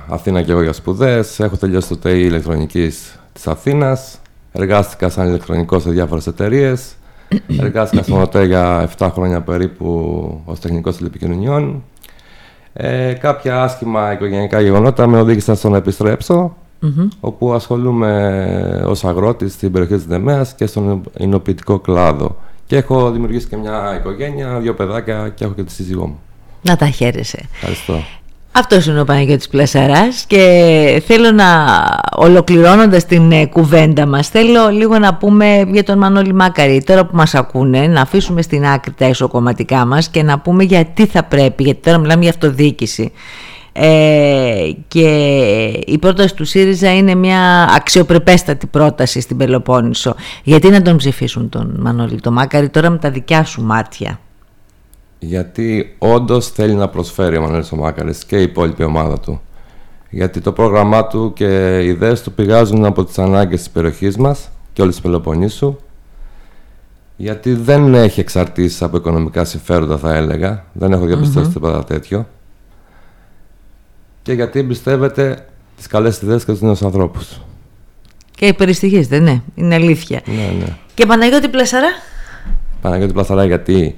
Αθήνα 0.09 0.43
και 0.43 0.53
εγώ 0.53 0.63
για 0.63 0.73
σπουδές. 0.73 1.41
Έχω 1.41 1.57
τελειώσει 1.57 1.89
το 1.89 1.97
ΤΕΙ 1.97 2.25
ηλεκτρονικής 2.25 3.19
της 3.33 3.47
Αθήνας. 3.47 4.21
Εργάστηκα 4.53 5.09
σαν 5.09 5.29
ηλεκτρονικός 5.29 5.83
σε 5.83 5.91
διάφορες 5.91 6.27
εταιρείες. 6.27 6.95
Εργάστηκα 7.61 8.03
στον 8.03 8.21
ΟΤΕ 8.21 8.45
για 8.45 8.89
7 8.99 9.11
χρόνια 9.13 9.41
περίπου 9.41 10.41
ως 10.45 10.61
τεχνικός 10.61 10.97
τηλεπικοινωνιών. 10.97 11.83
Ε, 12.73 13.13
κάποια 13.13 13.63
άσχημα 13.63 14.13
οικογενειακά 14.13 14.61
γεγονότα 14.61 15.07
με 15.07 15.21
οδήγησαν 15.21 15.57
στο 15.57 15.69
να 15.69 15.77
επιστρεψω 15.77 16.57
όπου 17.21 17.53
ασχολούμαι 17.53 18.85
ως 18.87 19.05
αγρότης 19.05 19.53
στην 19.53 19.73
περιοχή 19.73 19.95
της 19.95 20.05
Δεμέας 20.05 20.55
και 20.55 20.67
στον 20.67 21.03
εινοποιητικό 21.19 21.79
κλάδο. 21.79 22.37
Και 22.67 22.77
έχω 22.77 23.11
δημιουργήσει 23.11 23.47
και 23.49 23.57
μια 23.57 23.97
οικογένεια, 24.01 24.59
δύο 24.59 24.75
παιδάκια 24.75 25.29
και 25.29 25.45
έχω 25.45 25.55
και 25.55 25.63
τη 25.63 25.73
σύζυγό 25.73 26.07
μου. 26.07 26.21
Να 26.63 26.77
τα 26.77 26.87
χαίρεσαι. 26.87 27.49
Ευχαριστώ. 27.55 28.03
Αυτός 28.55 28.87
είναι 28.87 29.01
ο 29.01 29.05
Παναγιώτης 29.05 29.49
Πλασαράς 29.49 30.25
και 30.27 31.03
θέλω 31.07 31.31
να 31.31 31.47
ολοκληρώνοντας 32.17 33.07
την 33.07 33.33
ε, 33.33 33.47
κουβέντα 33.47 34.07
μας 34.07 34.29
θέλω 34.29 34.69
λίγο 34.69 34.99
να 34.99 35.15
πούμε 35.15 35.65
για 35.69 35.85
τον 35.85 35.99
Μανώλη 35.99 36.35
Μάκαρη 36.35 36.83
τώρα 36.83 37.07
που 37.07 37.17
μας 37.17 37.35
ακούνε 37.35 37.87
να 37.87 38.01
αφήσουμε 38.01 38.43
στην 38.43 38.67
άκρη 38.67 38.93
τα 38.93 39.07
ισοκομματικά 39.07 39.87
μας 39.87 40.09
και 40.09 40.23
να 40.23 40.39
πούμε 40.39 40.65
γιατί 40.65 41.07
θα 41.07 41.23
πρέπει 41.23 41.63
γιατί 41.63 41.81
τώρα 41.81 41.99
μιλάμε 41.99 42.23
για 42.23 42.31
αυτοδιοίκηση 42.31 43.13
ε, 43.73 44.71
και 44.89 45.09
η 45.87 45.99
πρόταση 45.99 46.35
του 46.35 46.45
ΣΥΡΙΖΑ 46.45 46.95
είναι 46.95 47.15
μια 47.15 47.69
αξιοπρεπέστατη 47.77 48.67
πρόταση 48.67 49.21
στην 49.21 49.37
Πελοπόννησο 49.37 50.15
γιατί 50.43 50.69
να 50.69 50.83
τον 50.83 50.97
ψηφίσουν 50.97 51.49
τον 51.49 51.77
Μανώλη 51.79 52.21
το 52.21 52.31
Μάκαρη 52.33 52.69
τώρα 52.69 52.91
με 52.91 52.99
τα 52.99 53.11
δικιά 53.11 53.45
σου 53.45 53.63
μάτια; 53.63 54.21
Γιατί 55.25 55.95
όντως 55.99 56.49
θέλει 56.49 56.75
να 56.75 56.89
προσφέρει 56.89 57.37
ο 57.37 57.41
Μανώλης 57.41 57.71
Μάκαρης 57.71 58.25
και 58.25 58.39
η 58.39 58.43
υπόλοιπη 58.43 58.83
ομάδα 58.83 59.21
του. 59.21 59.41
Γιατί 60.11 60.41
το 60.41 60.53
πρόγραμμά 60.53 61.07
του 61.07 61.33
και 61.33 61.79
οι 61.81 61.87
ιδέες 61.87 62.23
του 62.23 62.33
πηγάζουν 62.33 62.85
από 62.85 63.05
τις 63.05 63.19
ανάγκες 63.19 63.59
της 63.59 63.71
περιοχής 63.71 64.17
μας 64.17 64.51
και 64.73 64.83
όλης 64.83 64.95
της 64.95 65.03
Πελοποννήσου. 65.03 65.77
Γιατί 67.17 67.53
δεν 67.53 67.95
έχει 67.95 68.21
εξαρτήσει 68.21 68.85
από 68.85 68.97
οικονομικά 68.97 69.45
συμφέροντα, 69.45 69.97
θα 69.97 70.15
έλεγα. 70.15 70.65
Δεν 70.73 70.93
έχω 70.93 71.05
διαπιστώσει 71.05 71.47
mm-hmm. 71.49 71.53
τίποτα 71.53 71.85
τέτοιο. 71.85 72.27
Και 74.23 74.33
γιατί 74.33 74.59
εμπιστεύεται 74.59 75.47
τις 75.77 75.87
καλές 75.87 76.21
ιδέες 76.23 76.45
και 76.45 76.53
τους 76.53 76.61
νέους 76.61 76.83
ανθρώπους. 76.83 77.41
Και 78.31 78.47
υπεριστοιχίζεται, 78.47 79.19
ναι. 79.19 79.43
Είναι 79.55 79.75
αλήθεια. 79.75 80.21
Ναι, 80.27 80.65
ναι. 80.65 80.77
Και 80.95 81.07
Παναγιώτη 81.07 81.49
Πλασαρά; 81.49 81.89
Παναγιώτη 82.81 83.13
Πλασαρά 83.13 83.45
γιατί 83.45 83.97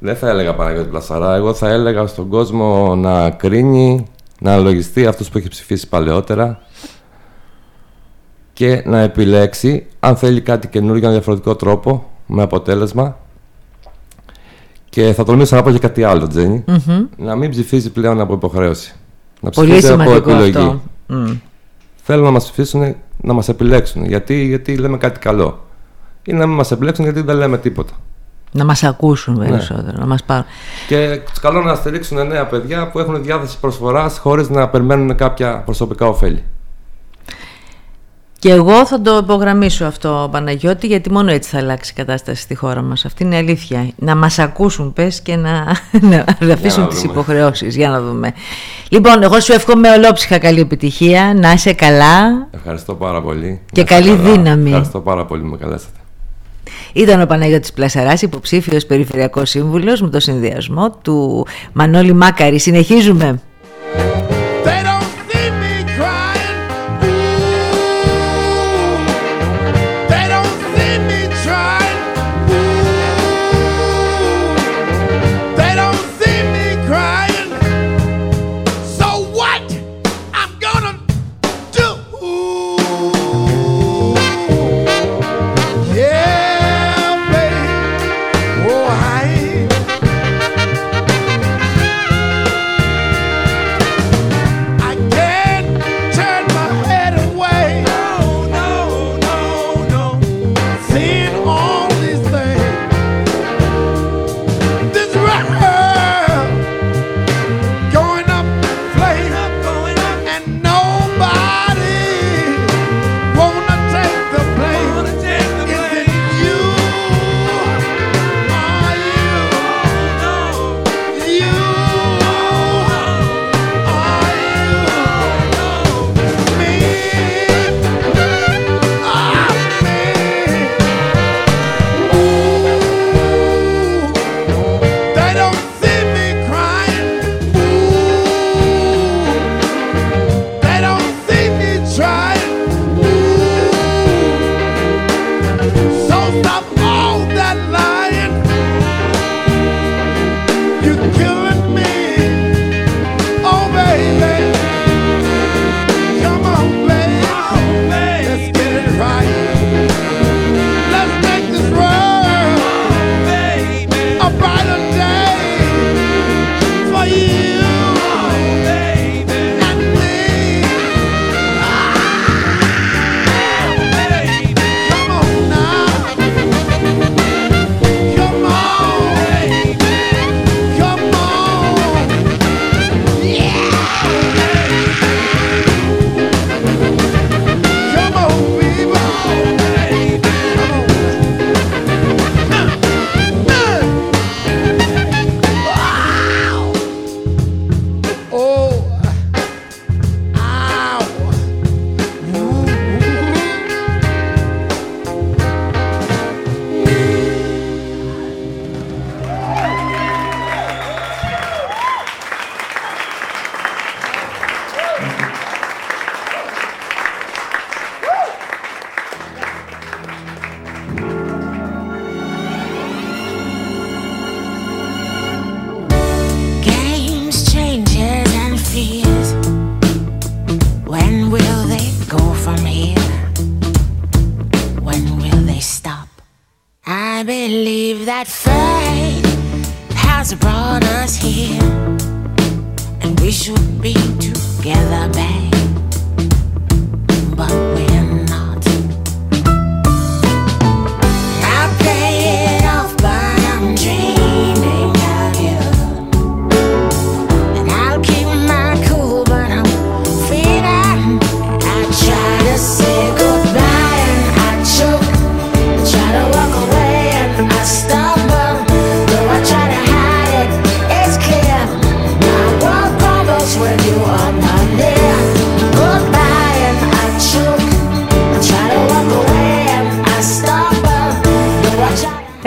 δεν 0.00 0.16
θα 0.16 0.28
έλεγα 0.28 0.54
Παναγιώτη 0.54 0.88
Πλασαρά. 0.88 1.34
Εγώ 1.34 1.54
θα 1.54 1.68
έλεγα 1.68 2.06
στον 2.06 2.28
κόσμο 2.28 2.94
να 2.96 3.30
κρίνει, 3.30 4.06
να 4.40 4.56
λογιστεί 4.56 5.06
αυτούς 5.06 5.28
που 5.28 5.38
έχει 5.38 5.48
ψηφίσει 5.48 5.88
παλαιότερα 5.88 6.60
και 8.52 8.82
να 8.86 8.98
επιλέξει 8.98 9.86
αν 10.00 10.16
θέλει 10.16 10.40
κάτι 10.40 10.68
καινούργιο 10.68 11.06
με 11.06 11.12
διαφορετικό 11.12 11.56
τρόπο, 11.56 12.10
με 12.26 12.42
αποτέλεσμα. 12.42 13.18
Και 14.88 15.12
θα 15.12 15.24
τολμήσω 15.24 15.56
να 15.56 15.62
πω 15.62 15.70
και 15.70 15.78
κάτι 15.78 16.02
άλλο, 16.02 16.26
Τζένι. 16.26 16.64
Να 17.16 17.36
μην 17.36 17.50
ψηφίζει 17.50 17.90
πλέον 17.90 18.20
από 18.20 18.34
υποχρέωση. 18.34 18.94
Να 19.40 19.50
ψηφίζει 19.50 19.92
από 19.92 20.14
επιλογή. 20.14 20.80
Θέλω 22.02 22.24
να 22.24 22.30
μας 22.30 22.44
ψηφίσουν, 22.44 22.96
να 23.16 23.32
μας 23.32 23.48
επιλέξουν. 23.48 24.04
Γιατί, 24.04 24.44
γιατί 24.44 24.76
λέμε 24.76 24.96
κάτι 24.96 25.18
καλό. 25.18 25.66
Ή 26.24 26.32
να 26.32 26.46
μην 26.46 26.56
μας 26.56 26.70
επιλέξουν 26.70 27.04
γιατί 27.04 27.20
δεν 27.20 27.36
λέμε 27.36 27.58
τίποτα. 27.58 27.92
Να 28.52 28.64
μας 28.64 28.82
ακούσουν 28.82 29.38
ναι. 29.38 29.48
περισσότερο, 29.48 29.92
ναι. 29.92 29.98
να 29.98 30.06
μας 30.06 30.22
πάρουν. 30.22 30.44
Και 30.86 31.20
τους 31.30 31.40
καλώ 31.40 31.62
να 31.62 31.74
στηρίξουν 31.74 32.26
νέα 32.26 32.46
παιδιά 32.46 32.88
που 32.88 32.98
έχουν 32.98 33.22
διάθεση 33.22 33.58
προσφοράς 33.60 34.18
χωρίς 34.18 34.48
να 34.48 34.68
περιμένουν 34.68 35.16
κάποια 35.16 35.62
προσωπικά 35.64 36.06
ωφέλη. 36.06 36.44
Και 38.40 38.50
εγώ 38.50 38.86
θα 38.86 39.00
το 39.00 39.16
υπογραμμίσω 39.22 39.84
αυτό, 39.84 40.28
Παναγιώτη, 40.30 40.86
γιατί 40.86 41.10
μόνο 41.10 41.30
έτσι 41.30 41.50
θα 41.50 41.58
αλλάξει 41.58 41.92
η 41.92 41.94
κατάσταση 41.94 42.42
στη 42.42 42.54
χώρα 42.54 42.82
μας. 42.82 43.04
Αυτή 43.04 43.24
είναι 43.24 43.34
η 43.34 43.38
αλήθεια. 43.38 43.90
Να 43.96 44.16
μας 44.16 44.38
ακούσουν, 44.38 44.92
πες, 44.92 45.20
και 45.20 45.36
να, 45.36 45.64
να 46.46 46.52
αφήσουν 46.52 46.88
τις 46.88 47.02
υποχρεώσεις. 47.02 47.76
Για 47.76 47.88
να 47.88 48.00
δούμε. 48.00 48.32
Λοιπόν, 48.88 49.22
εγώ 49.22 49.40
σου 49.40 49.52
εύχομαι 49.52 49.90
ολόψυχα 49.90 50.38
καλή 50.38 50.60
επιτυχία, 50.60 51.34
να 51.36 51.52
είσαι 51.52 51.72
καλά. 51.72 52.48
Ευχαριστώ 52.50 52.94
πάρα 52.94 53.22
πολύ. 53.22 53.60
Και 53.72 53.84
καλή 53.84 54.14
δύναμη. 54.14 54.68
Ευχαριστώ 54.68 55.00
πάρα 55.00 55.24
πολύ 55.24 55.42
που 55.42 55.48
με 55.48 55.56
καλέσατε. 55.56 55.98
Ήταν 56.92 57.20
ο 57.20 57.26
Παναγιώτης 57.26 57.72
Πλασαράς, 57.72 58.22
υποψήφιος 58.22 58.86
περιφερειακός 58.86 59.50
σύμβουλος 59.50 60.00
με 60.00 60.08
το 60.08 60.20
συνδυασμό 60.20 60.90
του 61.02 61.46
Μανώλη 61.72 62.12
Μάκαρη. 62.12 62.58
Συνεχίζουμε. 62.58 63.40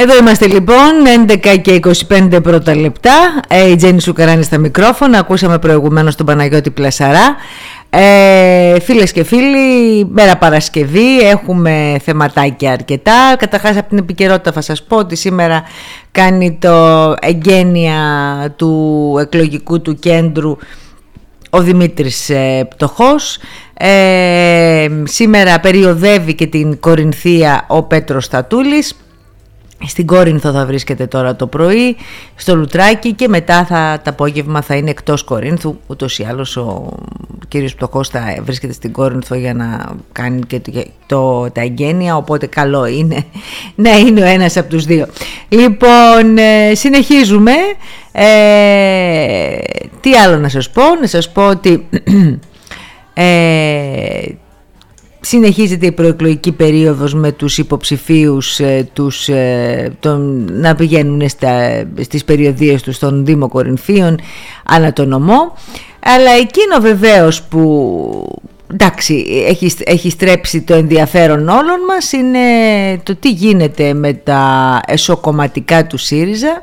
Εδώ 0.01 0.17
είμαστε 0.17 0.47
λοιπόν, 0.47 0.91
11 1.27 1.57
και 1.61 1.79
25 2.09 2.39
πρώτα 2.43 2.75
λεπτά. 2.75 3.39
Ε, 3.47 3.69
η 3.69 3.75
Τζέννη 3.75 4.01
Σουκαράνη 4.01 4.43
στα 4.43 4.57
μικρόφωνα. 4.57 5.19
Ακούσαμε 5.19 5.59
προηγουμένως 5.59 6.15
τον 6.15 6.25
Παναγιώτη 6.25 6.71
Πλασαρά. 6.71 7.35
Ε, 7.89 8.79
φίλες 8.79 9.11
και 9.11 9.23
φίλοι, 9.23 10.05
μέρα 10.05 10.37
Παρασκευή, 10.37 11.19
έχουμε 11.19 11.97
θεματάκια 12.03 12.71
αρκετά. 12.71 13.35
Καταρχάς 13.37 13.77
από 13.77 13.89
την 13.89 13.97
επικαιρότητα 13.97 14.51
θα 14.51 14.61
σας 14.61 14.83
πω 14.83 14.97
ότι 14.97 15.15
σήμερα 15.15 15.63
κάνει 16.11 16.57
το 16.61 17.15
εγγένεια 17.21 17.99
του 18.55 19.15
εκλογικού 19.21 19.81
του 19.81 19.95
κέντρου 19.95 20.57
ο 21.49 21.61
Δημήτρης 21.61 22.29
ε, 22.29 22.67
Πτωχός. 22.69 23.37
Ε, 23.73 24.87
σήμερα 25.03 25.59
περιοδεύει 25.59 26.35
και 26.35 26.47
την 26.47 26.79
Κορινθία 26.79 27.65
ο 27.67 27.83
Πέτρος 27.83 28.25
Στατούλης. 28.25 28.95
Στην 29.87 30.05
Κόρινθο 30.05 30.51
θα 30.51 30.65
βρίσκεται 30.65 31.07
τώρα 31.07 31.35
το 31.35 31.47
πρωί, 31.47 31.95
στο 32.35 32.55
Λουτράκι 32.55 33.13
και 33.13 33.27
μετά 33.27 33.65
θα, 33.65 34.01
το 34.03 34.09
απόγευμα 34.09 34.61
θα 34.61 34.75
είναι 34.75 34.89
εκτός 34.89 35.23
Κορίνθου. 35.23 35.75
Ούτως 35.87 36.19
ή 36.19 36.23
άλλως 36.29 36.57
ο 36.57 36.93
κύριος 37.47 37.75
Πτωχός 37.75 38.09
θα 38.09 38.35
βρίσκεται 38.43 38.73
στην 38.73 38.91
Κόρινθο 38.91 39.35
για 39.35 39.53
να 39.53 39.95
κάνει 40.11 40.41
και 40.47 40.59
το, 40.59 40.71
το, 41.05 41.51
τα 41.51 41.61
εγγένεια, 41.61 42.15
οπότε 42.15 42.45
καλό 42.45 42.85
είναι 42.85 43.25
να 43.75 43.97
είναι 43.97 44.21
ο 44.21 44.25
ένας 44.25 44.57
από 44.57 44.69
τους 44.69 44.85
δύο. 44.85 45.07
Λοιπόν, 45.49 46.37
ε, 46.37 46.75
συνεχίζουμε. 46.75 47.51
Ε, 48.11 49.57
τι 49.99 50.13
άλλο 50.13 50.37
να 50.37 50.49
σας 50.49 50.69
πω, 50.69 50.83
να 51.01 51.07
σας 51.07 51.31
πω 51.31 51.47
ότι... 51.47 51.87
Ε, 53.13 54.23
συνεχίζεται 55.21 55.85
η 55.85 55.91
προεκλογική 55.91 56.51
περίοδος 56.51 57.13
με 57.13 57.31
τους 57.31 57.57
υποψηφίους 57.57 58.59
ε, 58.59 58.89
τους, 58.93 59.27
ε, 59.27 59.91
τον, 59.99 60.49
να 60.51 60.75
πηγαίνουν 60.75 61.29
στα, 61.29 61.83
στις 62.01 62.25
περιοδίες 62.25 62.81
τους 62.81 62.99
των 62.99 63.25
Δήμο 63.25 63.47
Κορινθίων 63.47 64.19
ανά 64.65 64.93
τον 64.93 65.07
νομό. 65.07 65.53
Αλλά 65.99 66.31
εκείνο 66.31 66.79
βεβαίως 66.79 67.41
που 67.41 68.39
εντάξει 68.71 69.25
έχει, 69.47 69.71
έχει 69.83 70.09
στρέψει 70.09 70.61
το 70.61 70.73
ενδιαφέρον 70.73 71.49
όλων 71.49 71.79
μας 71.87 72.11
είναι 72.11 72.39
το 73.03 73.15
τι 73.15 73.31
γίνεται 73.31 73.93
με 73.93 74.13
τα 74.13 74.79
εσωκομματικά 74.87 75.87
του 75.87 75.97
ΣΥΡΙΖΑ 75.97 76.61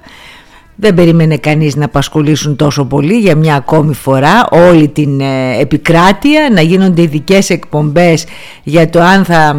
δεν 0.80 0.94
περίμενε 0.94 1.36
κανείς 1.36 1.76
να 1.76 1.84
απασχολήσουν 1.84 2.56
τόσο 2.56 2.84
πολύ 2.84 3.18
για 3.18 3.36
μια 3.36 3.54
ακόμη 3.54 3.94
φορά 3.94 4.48
όλη 4.50 4.88
την 4.88 5.20
ε, 5.20 5.58
επικράτεια, 5.60 6.48
να 6.52 6.60
γίνονται 6.60 7.02
ειδικές 7.02 7.50
εκπομπές 7.50 8.24
για 8.62 8.90
το 8.90 9.00
αν 9.00 9.24
θα 9.24 9.56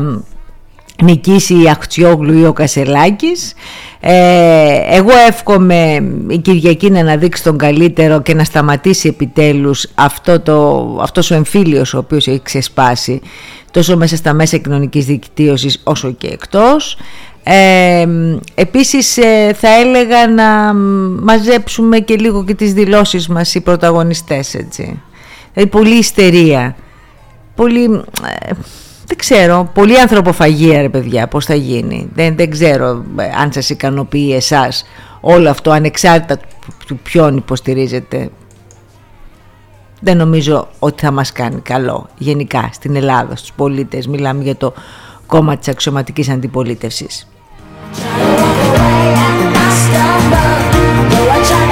νικήσει 1.04 1.62
η 1.62 1.70
Αχτσιόγλου 1.70 2.40
ή 2.40 2.46
ο 2.46 2.54
Κασελάκης. 2.54 3.54
Ε, 4.00 4.80
εγώ 4.90 5.12
εύχομαι 5.28 6.04
η 6.28 6.38
Κυριακή 6.38 6.90
να 6.90 7.00
αναδείξει 7.00 7.44
τον 7.44 7.58
καλύτερο 7.58 8.22
και 8.22 8.34
να 8.34 8.44
σταματήσει 8.44 9.08
επιτέλους 9.08 9.88
αυτό 9.96 10.40
το, 10.40 10.86
αυτός 11.02 11.32
ο 11.32 11.36
εμφύλιος 11.36 11.94
ο 11.94 11.98
οποίος 11.98 12.28
έχει 12.28 12.42
ξεσπάσει 12.42 13.22
τόσο 13.72 13.98
μέσα 13.98 14.16
στα 14.16 14.34
μέσα 14.34 14.58
κοινωνικής 14.58 15.06
δικτύωσης 15.06 15.82
όσο 15.84 16.12
και 16.12 16.28
εκτός. 16.28 16.98
Ε, 17.52 18.08
επίσης 18.56 19.18
ε, 19.18 19.54
θα 19.54 19.70
έλεγα 19.70 20.28
να 20.28 20.74
μαζέψουμε 21.24 22.00
και 22.00 22.16
λίγο 22.16 22.44
και 22.44 22.54
τις 22.54 22.74
δηλώσεις 22.74 23.28
μας 23.28 23.56
οι 23.56 23.62
πρωταγωνιστές 23.62 24.54
έτσι. 24.54 25.02
Δηλαδή 25.54 25.70
πολύ 25.70 25.98
ιστερία, 25.98 26.76
πολύ, 27.56 27.84
ε, 27.84 28.52
δεν 29.06 29.18
ξέρω, 29.18 29.70
πολύ 29.74 30.00
ανθρωποφαγία 30.00 30.82
ρε 30.82 30.90
παιδιά 30.90 31.28
πώς 31.28 31.46
θα 31.46 31.56
γίνει. 31.56 32.10
Δεν, 32.14 32.36
δεν 32.36 32.50
ξέρω 32.50 33.06
ε, 33.18 33.24
αν 33.42 33.52
σας 33.52 33.70
ικανοποιεί 33.70 34.32
εσάς 34.36 34.86
όλο 35.22 35.50
αυτό 35.50 35.72
ανεξάρτητα 35.72 36.40
του 36.88 37.00
ποιον 37.04 37.38
υποστηρίζετε. 37.38 38.30
Δεν 40.02 40.18
νομίζω 40.18 40.68
ότι 40.80 41.06
θα 41.06 41.12
μας 41.12 41.32
κάνει 41.32 41.60
καλό 41.62 42.10
γενικά 42.18 42.70
στην 42.74 42.96
Ελλάδα, 42.96 43.36
στους 43.36 43.52
πολίτες. 43.54 44.08
Μιλάμε 44.08 44.44
για 44.44 44.56
το 44.56 44.74
κόμμα 45.26 45.58
της 45.58 45.68
αξιωματικής 45.68 46.30
αντιπολίτευσης. 46.30 47.28
Try 47.94 48.20
to 48.20 48.30
walk 48.42 48.60
away 48.68 49.14
and 49.26 49.58
I 49.58 49.70
stumble, 49.82 51.10
though 51.10 51.32
I 51.32 51.44
try. 51.48 51.69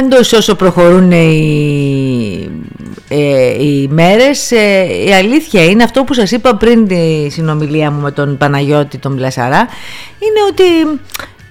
Πάντως 0.00 0.32
όσο 0.32 0.54
προχωρούν 0.54 1.10
οι, 1.10 2.50
ε, 3.08 3.64
οι 3.64 3.88
μέρες 3.90 4.50
ε, 4.50 4.86
η 5.06 5.12
αλήθεια 5.12 5.64
είναι 5.64 5.82
αυτό 5.82 6.04
που 6.04 6.14
σας 6.14 6.30
είπα 6.30 6.56
πριν 6.56 6.86
τη 6.86 7.28
συνομιλία 7.30 7.90
μου 7.90 8.00
με 8.00 8.10
τον 8.10 8.36
Παναγιώτη 8.36 8.98
τον 8.98 9.14
Μπλασαρά 9.14 9.68
είναι 10.18 10.40
ότι 10.48 11.00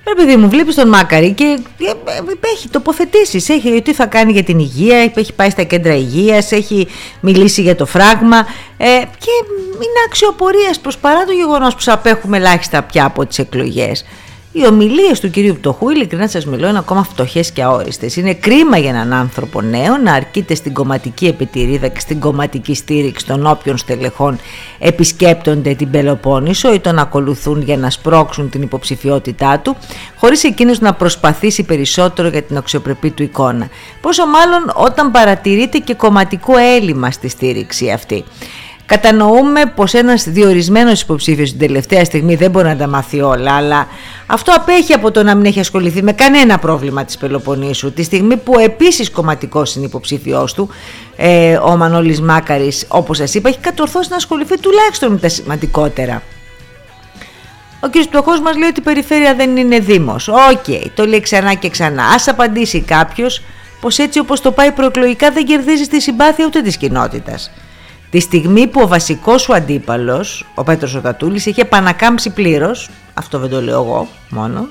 Ρε 0.08 0.16
παιδί 0.16 0.36
μου, 0.36 0.50
βλέπεις 0.50 0.76
τον 0.76 0.88
Μάκαρη 0.88 1.32
και 1.32 1.44
ε, 1.80 1.90
ε, 1.90 2.50
έχει 2.54 2.70
τοποθετήσεις, 2.70 3.50
έχει 3.50 3.82
τι 3.82 3.94
θα 3.94 4.06
κάνει 4.06 4.32
για 4.32 4.44
την 4.44 4.60
υγεία, 4.60 5.12
έχει 5.16 5.34
πάει 5.34 5.50
στα 5.50 5.64
κέντρα 5.64 5.96
υγείας, 5.96 6.52
έχει 6.52 6.88
μιλήσει 7.20 7.62
για 7.62 7.76
το 7.76 7.86
φράγμα 7.86 8.38
ε, 8.78 8.86
και 9.18 9.32
είναι 9.74 10.00
αξιοπορίας 10.08 10.80
προς 10.80 10.98
παρά 10.98 11.24
το 11.26 11.32
γεγονός 11.32 11.76
που 11.76 11.82
απέχουμε 11.86 12.38
ελάχιστα 12.38 12.84
πια 12.84 13.06
από 13.06 13.26
τις 13.26 13.40
εκλογές. 13.40 14.06
Οι 14.52 14.66
ομιλίες 14.68 15.20
του 15.20 15.30
κυρίου 15.30 15.56
Πτωχού, 15.56 15.90
ειλικρινά 15.90 16.28
σας 16.28 16.46
μιλώ, 16.46 16.68
είναι 16.68 16.78
ακόμα 16.78 17.04
φτωχές 17.04 17.52
και 17.52 17.64
αόριστες. 17.64 18.16
Είναι 18.16 18.34
κρίμα 18.34 18.78
για 18.78 18.90
έναν 18.90 19.14
άνθρωπο 19.14 19.62
νέο 19.62 19.98
να 19.98 20.14
αρκείται 20.14 20.56
στην 20.56 20.74
κομματική 20.74 21.26
επιτηρίδα 21.26 21.88
και 21.88 22.00
στην 22.00 22.20
κομματική 22.20 22.76
στήριξη 22.76 23.26
των 23.26 23.46
όποιων 23.46 23.78
στελεχών 23.78 24.40
επισκέπτονται 24.80 25.74
την 25.74 25.92
Πελοπόννησο 25.92 26.74
ή 26.74 26.80
τον 26.80 27.00
ακολουθούν 27.00 27.62
για 27.62 27.78
να 27.78 27.90
σπρώξουν 27.90 28.50
την 28.50 28.62
υποψηφιότητά 28.62 29.60
του, 29.60 29.76
χωρίς 30.16 30.44
εκείνος 30.44 30.80
να 30.80 30.94
προσπαθήσει 30.94 31.64
περισσότερο 31.64 32.28
για 32.28 32.42
την 32.42 32.58
αξιοπρεπή 32.58 33.10
του 33.10 33.24
εικόνα. 33.24 33.68
Πόσο 34.02 34.26
μάλλον 34.26 34.72
όταν 34.76 35.12
παρατηρείται 35.12 35.78
και 35.78 35.94
κομματικό 35.94 36.58
έλλειμμα 36.58 37.12
στη 37.12 37.28
στήριξη 37.30 37.90
αυτή. 37.90 38.24
Κατανοούμε 38.90 39.66
πως 39.76 39.94
ένας 39.94 40.24
διορισμένος 40.24 41.02
υποψήφιος 41.02 41.50
την 41.50 41.60
τελευταία 41.60 42.06
στιγμή 42.06 42.36
δεν 42.36 42.52
μπορεί 42.52 42.68
να 42.68 42.76
τα 42.76 42.88
μάθει 42.88 43.22
όλα, 43.22 43.56
αλλά 43.56 43.88
αυτό 44.26 44.54
απέχει 44.56 44.94
από 44.94 45.12
το 45.12 45.24
να 45.24 45.36
μην 45.36 45.46
έχει 45.46 45.60
ασχοληθεί 45.60 46.04
με 46.04 46.12
κανένα 46.12 46.58
πρόβλημα 46.60 47.06
της 47.06 47.18
Πελοποννήσου. 47.18 47.94
Τη 47.94 48.04
στιγμή 48.04 48.38
που 48.38 48.60
επίσης 48.60 49.12
κομματικός 49.12 49.76
είναι 49.76 49.86
υποψήφιός 49.86 50.54
του, 50.54 50.70
ε, 51.16 51.58
ο 51.58 51.78
Μανώλης 51.78 52.22
Μάκαρης, 52.22 52.86
όπως 52.88 53.18
σας 53.18 53.34
είπα, 53.34 53.50
έχει 53.50 53.58
κατορθώσει 53.60 54.10
να 54.10 54.16
ασχοληθεί 54.16 54.60
τουλάχιστον 54.60 55.12
με 55.12 55.18
τα 55.18 55.30
σημαντικότερα. 55.30 56.22
Ο 57.80 57.90
κ. 57.90 58.08
Πτωχός 58.10 58.40
μας 58.40 58.58
λέει 58.58 58.70
ότι 58.70 58.80
η 58.80 58.84
περιφέρεια 58.84 59.36
δεν 59.36 59.58
είναι 59.58 59.80
Δήμος. 59.80 60.28
Οκ, 60.28 60.94
το 60.94 61.06
λέει 61.06 61.20
ξανά 61.20 61.54
και 61.54 61.70
ξανά. 61.70 62.04
Ας 62.04 62.16
απαντήσει 62.26 62.82
κάποιος 62.82 63.42
πως 63.82 63.98
έτσι 63.98 64.20
όπως 64.20 64.42
το 64.42 64.52
πάει 64.52 64.72
προεκλογικά 64.72 65.32
δεν 65.32 65.46
κερδίζει 65.46 65.88
τη 65.88 66.02
συμπάθεια 66.02 66.46
ούτε 66.46 66.62
της 66.62 66.78
κοινότητας. 66.78 67.52
Τη 68.12 68.20
στιγμή 68.20 68.68
που 68.68 68.82
ο 68.82 68.88
βασικός 68.88 69.42
σου 69.42 69.54
αντίπαλος, 69.54 70.46
ο 70.56 70.64
Πέτρος 70.64 70.96
ο 70.96 71.02
Τατούλης, 71.02 71.46
είχε 71.46 71.62
επανακάμψει 71.62 72.30
πλήρως, 72.30 72.90
αυτό 73.14 73.40
δεν 73.40 73.50
το 73.50 73.62
λέω 73.62 73.82
εγώ 73.82 74.08
μόνο, 74.30 74.68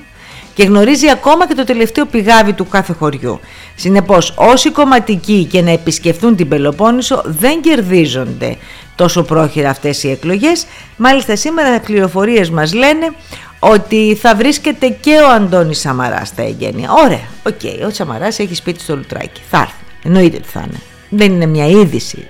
και 0.55 0.65
γνωρίζει 0.65 1.09
ακόμα 1.11 1.47
και 1.47 1.55
το 1.55 1.65
τελευταίο 1.65 2.07
πηγάδι 2.07 2.53
του 2.53 2.69
κάθε 2.69 2.93
χωριού. 2.93 3.41
Συνεπώς, 3.75 4.35
όσοι 4.37 4.71
κομματικοί 4.71 5.45
και 5.45 5.63
να 5.63 5.71
επισκεφθούν 5.71 6.37
την 6.37 6.49
Πελοπόννησο 6.49 7.23
δεν 7.25 7.61
κερδίζονται 7.61 8.57
τόσο 8.95 9.23
πρόχειρα 9.23 9.71
αυτές 9.71 10.03
οι 10.03 10.11
εκλογές. 10.11 10.67
Μάλιστα 10.97 11.37
σήμερα 11.37 11.75
οι 11.75 11.81
πληροφορίες 11.81 12.51
μας 12.51 12.75
λένε 12.75 13.13
ότι 13.59 14.19
θα 14.21 14.35
βρίσκεται 14.35 14.89
και 14.89 15.21
ο 15.29 15.31
Αντώνης 15.31 15.79
Σαμαράς 15.79 16.29
στα 16.29 16.43
εγκαίνια. 16.43 16.91
Ωραία, 17.05 17.29
OK, 17.47 17.55
okay, 17.63 17.87
ο 17.87 17.91
Σαμαράς 17.91 18.39
έχει 18.39 18.55
σπίτι 18.55 18.81
στο 18.81 18.97
Λουτράκι. 18.97 19.41
Θα 19.51 19.59
έρθει, 19.59 19.85
εννοείται 20.03 20.37
ότι 20.37 20.49
θα 20.49 20.65
είναι. 20.67 20.81
Δεν 21.09 21.33
είναι 21.33 21.47
μια 21.47 21.67
είδηση 21.67 22.29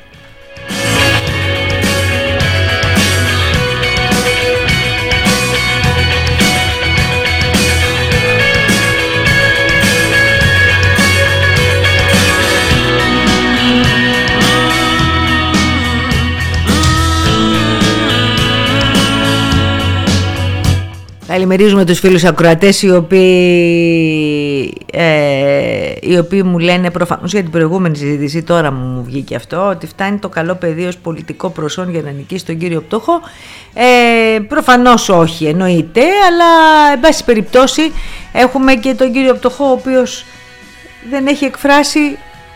Καλημερίζουμε 21.38 21.85
τους 21.85 21.98
φίλους 21.98 22.24
ακροατές 22.24 22.83
οι 22.83 22.90
οποίοι, 22.90 24.72
ε, 24.92 25.92
οι 26.01 26.18
οποίοι 26.18 26.42
μου 26.44 26.59
λένε 26.59 26.90
προφανώς 26.90 27.33
για 27.33 27.42
την 27.42 27.51
προηγούμενη 27.51 27.96
συζήτηση, 27.96 28.42
τώρα 28.42 28.72
μου 28.72 29.03
βγήκε 29.05 29.35
αυτό, 29.35 29.68
ότι 29.68 29.87
φτάνει 29.87 30.18
το 30.18 30.29
καλό 30.29 30.55
παιδί 30.55 30.87
ως 30.87 30.96
πολιτικό 30.96 31.51
προσόν 31.51 31.90
για 31.90 32.03
να 32.03 32.11
νικήσει 32.11 32.44
τον 32.44 32.59
κύριο 32.59 32.81
Πτώχο. 32.81 33.20
Ε, 33.74 34.38
προφανώς 34.38 35.09
όχι 35.09 35.44
εννοείται, 35.44 36.01
αλλά 36.01 36.44
εν 36.92 37.01
πάση 37.01 37.24
περιπτώσει 37.24 37.92
έχουμε 38.33 38.74
και 38.74 38.94
τον 38.94 39.12
κύριο 39.12 39.35
Πτωχό 39.35 39.64
ο 39.64 39.70
οποίος 39.72 40.24
δεν 41.11 41.27
έχει 41.27 41.44
εκφράσει 41.44 42.01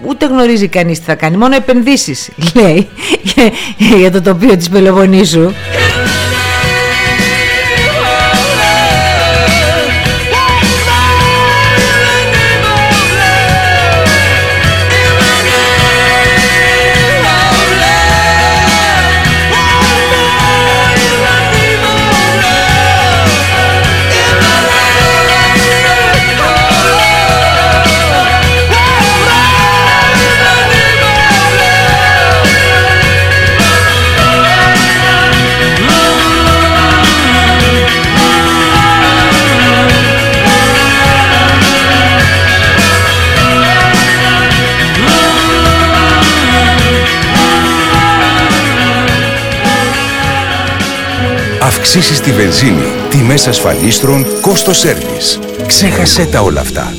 ούτε 0.07 0.27
γνωρίζει 0.27 0.69
κανείς 0.69 0.99
τι 0.99 1.05
θα 1.05 1.15
κάνει, 1.15 1.37
μόνο 1.37 1.55
επενδύσεις 1.55 2.31
λέει 2.55 2.89
για 3.99 4.11
το 4.11 4.23
τοπίο 4.23 4.57
της 4.57 4.69
Πελοποννήσου. 4.69 5.51
Αυξήσεις 51.95 52.17
στη 52.17 52.33
βενζίνη, 52.33 52.85
τιμές 53.09 53.47
ασφαλίστρων, 53.47 54.27
κόστος 54.41 54.79
σέρβις. 54.79 55.39
Ξέχασέ 55.67 56.27
τα 56.27 56.41
όλα 56.41 56.61
αυτά. 56.61 56.95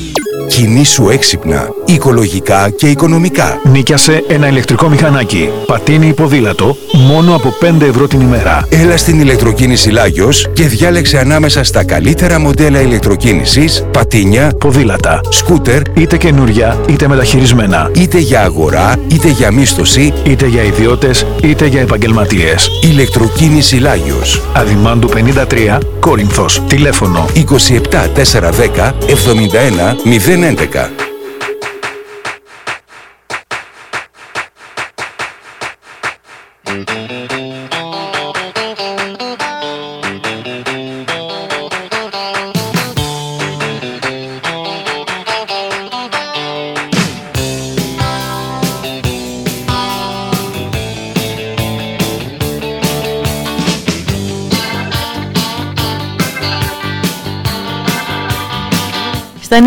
Κινήσου 0.54 1.08
έξυπνα, 1.08 1.68
οικολογικά 1.84 2.70
και 2.70 2.86
οικονομικά. 2.86 3.60
Νίκιασε 3.72 4.24
ένα 4.28 4.48
ηλεκτρικό 4.48 4.88
μηχανάκι. 4.88 5.48
Πατίνι 5.66 6.12
ποδήλατο, 6.12 6.76
μόνο 6.92 7.34
από 7.34 7.54
5 7.60 7.80
ευρώ 7.88 8.06
την 8.06 8.20
ημέρα. 8.20 8.66
Έλα 8.68 8.96
στην 8.96 9.20
ηλεκτροκίνηση 9.20 9.90
Λάγιος 9.90 10.48
και 10.52 10.62
διάλεξε 10.66 11.18
ανάμεσα 11.18 11.64
στα 11.64 11.84
καλύτερα 11.84 12.38
μοντέλα 12.40 12.80
ηλεκτροκίνησης, 12.80 13.84
πατίνια, 13.92 14.52
Ποδήλατα. 14.58 15.20
σκούτερ, 15.30 15.82
Είτε 15.94 16.16
καινούρια 16.16 16.78
είτε 16.88 17.08
μεταχειρισμένα. 17.08 17.90
είτε 17.94 18.18
για 18.18 18.40
αγορά, 18.42 18.96
είτε 19.08 19.28
για 19.28 19.50
μίσθωση, 19.50 20.12
Είτε 20.24 20.46
για 20.46 20.62
ιδιώτες 20.62 21.26
είτε 21.42 21.66
για 21.66 21.80
επαγγελματίες. 21.80 22.68
ηλεκτροκίνηση 22.82 23.76
Λάγιος. 23.76 24.40
Αδημάντου 24.52 25.08
53, 25.08 25.78
Κόρινθος. 26.00 26.62
Τηλέφωνο 26.68 27.26
27 27.34 28.06
410 28.14 28.94
71 29.06 30.43
011. 30.44 31.03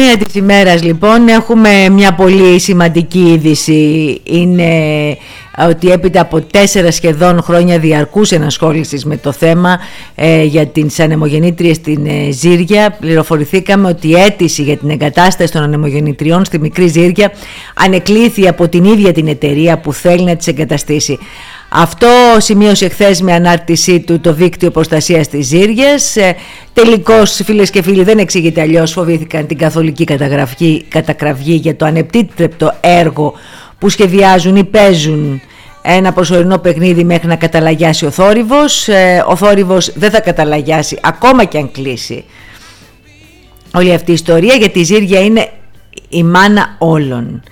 Στα 0.07 0.15
νέα 0.15 0.25
της 0.25 0.35
ημέρας 0.35 0.83
λοιπόν 0.83 1.27
έχουμε 1.27 1.89
μια 1.89 2.13
πολύ 2.13 2.59
σημαντική 2.59 3.19
είδηση. 3.19 4.21
Είναι 4.23 4.71
ότι 5.57 5.89
έπειτα 5.91 6.21
από 6.21 6.41
τέσσερα 6.41 6.91
σχεδόν 6.91 7.41
χρόνια 7.41 7.79
διαρκούς 7.79 8.31
ενασχόλησης 8.31 9.05
με 9.05 9.17
το 9.17 9.31
θέμα 9.31 9.79
ε, 10.15 10.43
για 10.43 10.67
τις 10.67 10.99
ανεμογεννήτριες 10.99 11.75
στην 11.75 12.05
ε, 12.05 12.31
Ζήρια 12.31 12.97
πληροφορηθήκαμε 12.99 13.87
ότι 13.87 14.07
η 14.07 14.15
αίτηση 14.15 14.61
για 14.61 14.77
την 14.77 14.89
εγκατάσταση 14.89 15.51
των 15.51 15.61
ανεμογεννητριών 15.61 16.45
στη 16.45 16.59
Μικρή 16.59 16.87
Ζήρια 16.87 17.31
ανεκλήθη 17.73 18.47
από 18.47 18.67
την 18.67 18.83
ίδια 18.83 19.13
την 19.13 19.27
εταιρεία 19.27 19.77
που 19.77 19.93
θέλει 19.93 20.23
να 20.23 20.35
τις 20.35 20.47
εγκαταστήσει. 20.47 21.17
Αυτό 21.69 22.07
σημείωσε 22.37 22.89
χθες 22.89 23.21
με 23.21 23.33
ανάρτησή 23.33 23.99
του 23.99 24.19
το 24.19 24.33
δίκτυο 24.33 24.71
προστασίας 24.71 25.27
της 25.27 25.47
Ζήρια. 25.47 25.99
Τελικώς, 26.73 27.41
φίλες 27.43 27.69
και 27.69 27.81
φίλοι, 27.81 28.03
δεν 28.03 28.17
εξηγείται 28.17 28.61
αλλιώς. 28.61 28.91
Φοβήθηκαν 28.91 29.47
την 29.47 29.57
καθολική 29.57 30.03
καταγραφή, 30.03 30.83
κατακραυγή 30.89 31.53
για 31.53 31.75
το 31.75 31.85
ανεπτύτρεπτο 31.85 32.73
έργο 32.81 33.33
που 33.79 33.89
σχεδιάζουν 33.89 34.55
ή 34.55 34.63
παίζουν 34.63 35.41
ένα 35.81 36.13
προσωρινό 36.13 36.57
παιχνίδι 36.57 37.03
μέχρι 37.03 37.27
να 37.27 37.35
καταλαγιάσει 37.35 38.05
ο 38.05 38.11
θόρυβος. 38.11 38.87
Ε, 38.87 39.23
Ο 39.27 39.35
θόρυβος 39.35 39.91
δεν 39.95 40.11
θα 40.11 40.19
καταλαγιάσει 40.19 40.99
ακόμα 41.01 41.43
και 41.43 41.57
αν 41.57 41.71
κλείσει 41.71 42.23
όλη 43.73 43.93
αυτή 43.93 44.11
η 44.11 44.13
ιστορία 44.13 44.53
γιατί 44.53 44.79
η 44.79 44.83
Ζήρια 44.83 45.19
είναι 45.19 45.49
η 46.09 46.23
μάνα 46.23 46.75
όλων. 46.77 47.43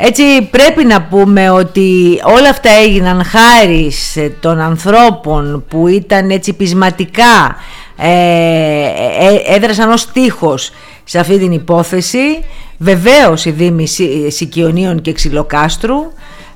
Έτσι 0.00 0.42
πρέπει 0.50 0.84
να 0.84 1.02
πούμε 1.02 1.50
ότι 1.50 2.20
όλα 2.24 2.48
αυτά 2.48 2.70
έγιναν 2.70 3.24
χάρη 3.24 3.90
σε 3.90 4.28
των 4.40 4.60
ανθρώπων 4.60 5.64
που 5.68 5.86
ήταν 5.86 6.30
έτσι 6.30 6.52
πεισματικά 6.52 7.56
ε, 7.96 8.08
ε, 8.08 9.54
έδρασαν 9.54 9.90
ως 9.90 10.06
τείχος 10.12 10.70
σε 11.04 11.18
αυτή 11.18 11.38
την 11.38 11.52
υπόθεση. 11.52 12.44
Βεβαίως 12.78 13.44
η 13.44 13.50
Δήμη 13.50 13.86
Συ- 13.86 14.30
Σικιονίων 14.30 15.00
και 15.00 15.12
Ξυλοκάστρου 15.12 15.96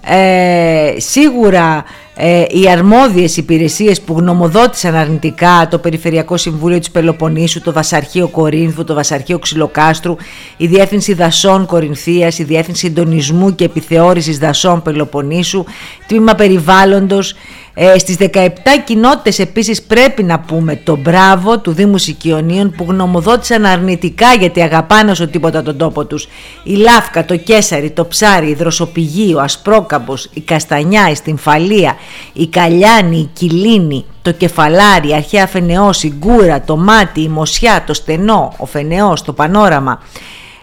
ε, 0.05 0.95
σίγουρα 0.97 1.85
ε, 2.15 2.45
οι 2.49 2.69
αρμόδιες 2.71 3.37
υπηρεσίες 3.37 4.01
που 4.01 4.15
γνωμοδότησαν 4.19 4.95
αρνητικά 4.95 5.69
το 5.71 5.79
Περιφερειακό 5.79 6.37
Συμβούλιο 6.37 6.79
της 6.79 6.91
Πελοποννήσου, 6.91 7.61
το 7.61 7.73
Βασαρχείο 7.73 8.29
Κορίνθου, 8.29 8.85
το 8.85 8.95
Βασαρχείο 8.95 9.39
Ξυλοκάστρου, 9.39 10.17
η 10.57 10.67
Διεύθυνση 10.67 11.15
Δασών 11.15 11.67
Κορινθίας, 11.67 12.39
η 12.39 12.45
Διεύθυνση 12.45 12.87
Συντονισμού 12.87 13.55
και 13.55 13.65
Επιθεώρησης 13.65 14.39
Δασών 14.39 14.83
Πελοποννήσου, 14.83 15.65
Τμήμα 16.07 16.35
Περιβάλλοντος, 16.35 17.35
ε, 17.75 17.99
στις 17.99 18.17
17 18.19 18.49
κοινότητες 18.85 19.39
επίσης 19.39 19.83
πρέπει 19.83 20.23
να 20.23 20.41
πούμε 20.41 20.77
το 20.77 20.97
μπράβο 20.97 21.59
του 21.59 21.73
Δήμου 21.73 21.99
Σικιονίων 21.99 22.71
που 22.71 22.87
γνωμοδότησαν 22.89 23.65
αρνητικά 23.65 24.35
γιατί 24.35 24.63
αγαπάνε 24.63 25.11
όσο 25.11 25.29
τίποτα 25.29 25.63
τον 25.63 25.77
τόπο 25.77 26.05
τους. 26.05 26.29
Η 26.63 26.75
Λάφκα, 26.75 27.25
το 27.25 27.37
Κέσαρι, 27.37 27.91
το 27.91 28.05
Ψάρι, 28.05 28.49
η 28.49 28.55
Δροσοπηγή, 28.55 29.35
ο 29.35 29.41
Ασπρόκαμπος, 29.41 30.31
η 30.35 30.41
Καστανιά, 30.41 31.11
η 31.11 31.15
Στυμφαλία, 31.15 31.97
η 32.33 32.47
Καλιάνη, 32.47 33.19
η 33.19 33.31
Κιλίνη, 33.33 34.05
το 34.23 34.33
Κεφαλάρι, 34.33 35.09
η 35.09 35.15
Αρχαία 35.15 35.47
Φενεός, 35.47 36.03
η 36.03 36.15
Γκούρα, 36.19 36.61
το 36.61 36.77
Μάτι, 36.77 37.23
η 37.23 37.29
Μοσιά, 37.29 37.85
το 37.87 37.95
Στενό, 37.95 38.53
ο 38.57 38.67
Φενεός, 38.67 39.23
το 39.23 39.33
Πανόραμα. 39.33 40.03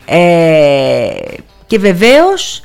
Ε, 0.06 1.10
και 1.68 1.80
βεβαίως 1.80 2.64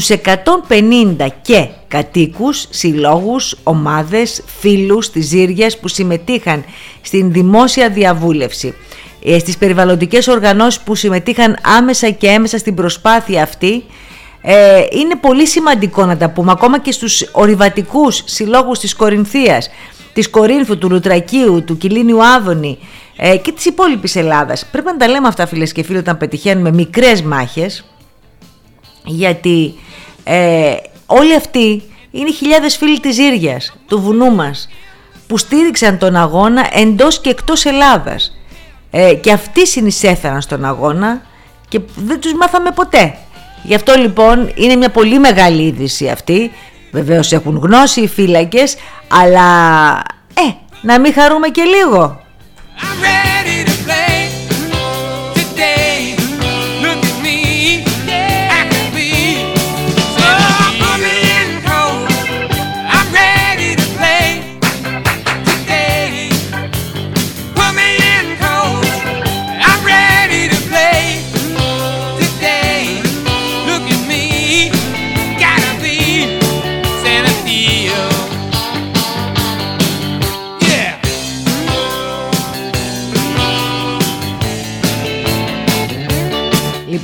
στους 0.00 0.08
150 0.08 1.26
και 1.42 1.68
κατοίκους, 1.88 2.66
συλλόγους, 2.70 3.56
ομάδες, 3.62 4.42
φίλους 4.60 5.10
της 5.10 5.26
Ζήριας 5.26 5.78
που 5.78 5.88
συμμετείχαν 5.88 6.64
στην 7.00 7.32
δημόσια 7.32 7.90
διαβούλευση. 7.90 8.74
Ε, 9.24 9.38
στις 9.38 9.58
περιβαλλοντικές 9.58 10.26
οργανώσεις 10.28 10.80
που 10.80 10.94
συμμετείχαν 10.94 11.56
άμεσα 11.62 12.10
και 12.10 12.26
έμεσα 12.26 12.58
στην 12.58 12.74
προσπάθεια 12.74 13.42
αυτή 13.42 13.84
ε, 14.42 14.84
είναι 14.90 15.16
πολύ 15.20 15.46
σημαντικό 15.46 16.04
να 16.04 16.16
τα 16.16 16.30
πούμε 16.30 16.50
ακόμα 16.52 16.80
και 16.80 16.92
στους 16.92 17.28
ορειβατικούς 17.32 18.22
συλλόγους 18.24 18.78
της 18.78 18.94
Κορινθίας 18.94 19.70
της 20.12 20.30
Κορίνθου, 20.30 20.78
του 20.78 20.90
Λουτρακίου, 20.90 21.64
του 21.64 21.76
Κιλίνιου 21.76 22.24
Άδωνη 22.24 22.78
ε, 23.16 23.36
και 23.36 23.52
της 23.52 23.64
υπόλοιπης 23.64 24.16
Ελλάδας. 24.16 24.66
Πρέπει 24.70 24.86
να 24.86 24.96
τα 24.96 25.08
λέμε 25.08 25.28
αυτά 25.28 25.46
φίλες 25.46 25.72
και 25.72 25.82
φίλοι 25.82 25.98
όταν 25.98 26.16
πετυχαίνουμε 26.16 26.72
μικρές 26.72 27.22
μάχες 27.22 27.84
γιατί 29.04 29.74
ε, 30.24 30.74
όλοι 31.06 31.34
αυτοί 31.34 31.82
είναι 32.10 32.32
χιλιάδες 32.32 32.76
φίλοι 32.76 33.00
της 33.00 33.14
Ζήριας, 33.14 33.76
του 33.88 34.00
βουνού 34.00 34.34
μας 34.34 34.68
που 35.26 35.38
στήριξαν 35.38 35.98
τον 35.98 36.16
αγώνα 36.16 36.68
εντός 36.72 37.20
και 37.20 37.30
εκτός 37.30 37.64
Ελλάδας 37.64 38.36
ε, 38.90 39.14
και 39.14 39.32
αυτοί 39.32 39.66
συνεισέφεραν 39.66 40.40
στον 40.40 40.64
αγώνα 40.64 41.22
και 41.68 41.80
δεν 41.96 42.20
τους 42.20 42.34
μάθαμε 42.34 42.70
ποτέ. 42.70 43.14
Γι' 43.62 43.74
αυτό 43.74 43.94
λοιπόν 43.94 44.52
είναι 44.54 44.76
μια 44.76 44.90
πολύ 44.90 45.18
μεγάλη 45.18 45.62
είδηση 45.62 46.08
αυτή. 46.08 46.52
Βεβαίως 46.92 47.32
έχουν 47.32 47.56
γνώση 47.62 48.00
οι 48.00 48.08
φύλακες, 48.08 48.76
αλλά 49.08 49.92
ε, 50.34 50.54
να 50.82 51.00
μην 51.00 51.12
χαρούμε 51.12 51.48
και 51.48 51.62
λίγο. 51.62 52.20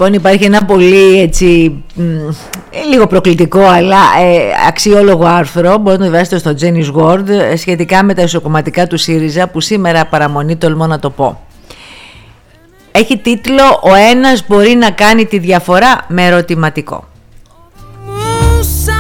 Λοιπόν 0.01 0.19
υπάρχει 0.19 0.45
ένα 0.45 0.65
πολύ 0.65 1.21
έτσι 1.21 1.83
ε, 2.71 2.83
λίγο 2.91 3.07
προκλητικό 3.07 3.61
αλλά 3.61 3.97
ε, 3.97 4.67
αξιόλογο 4.69 5.27
άρθρο 5.27 5.79
μπορείτε 5.79 6.05
να 6.05 6.11
το 6.11 6.11
διαβάσετε 6.11 6.39
στο 6.39 6.55
Jenny's 6.61 7.03
World 7.03 7.29
ε, 7.29 7.57
σχετικά 7.57 8.05
με 8.05 8.15
τα 8.15 8.23
ισοκομματικά 8.23 8.87
του 8.87 8.97
ΣΥΡΙΖΑ 8.97 9.49
που 9.49 9.61
σήμερα 9.61 10.07
παραμονή 10.07 10.57
τολμώ 10.57 10.87
να 10.87 10.99
το 10.99 11.11
πω. 11.11 11.47
Έχει 12.93 13.19
τίτλο 13.19 13.81
«Ο 13.83 13.95
ένας 13.95 14.47
μπορεί 14.47 14.75
να 14.75 14.91
κάνει 14.91 15.25
τη 15.25 15.39
διαφορά» 15.39 16.05
με 16.09 16.27
ερωτηματικό. 16.27 17.09
Μουσα 18.07 19.00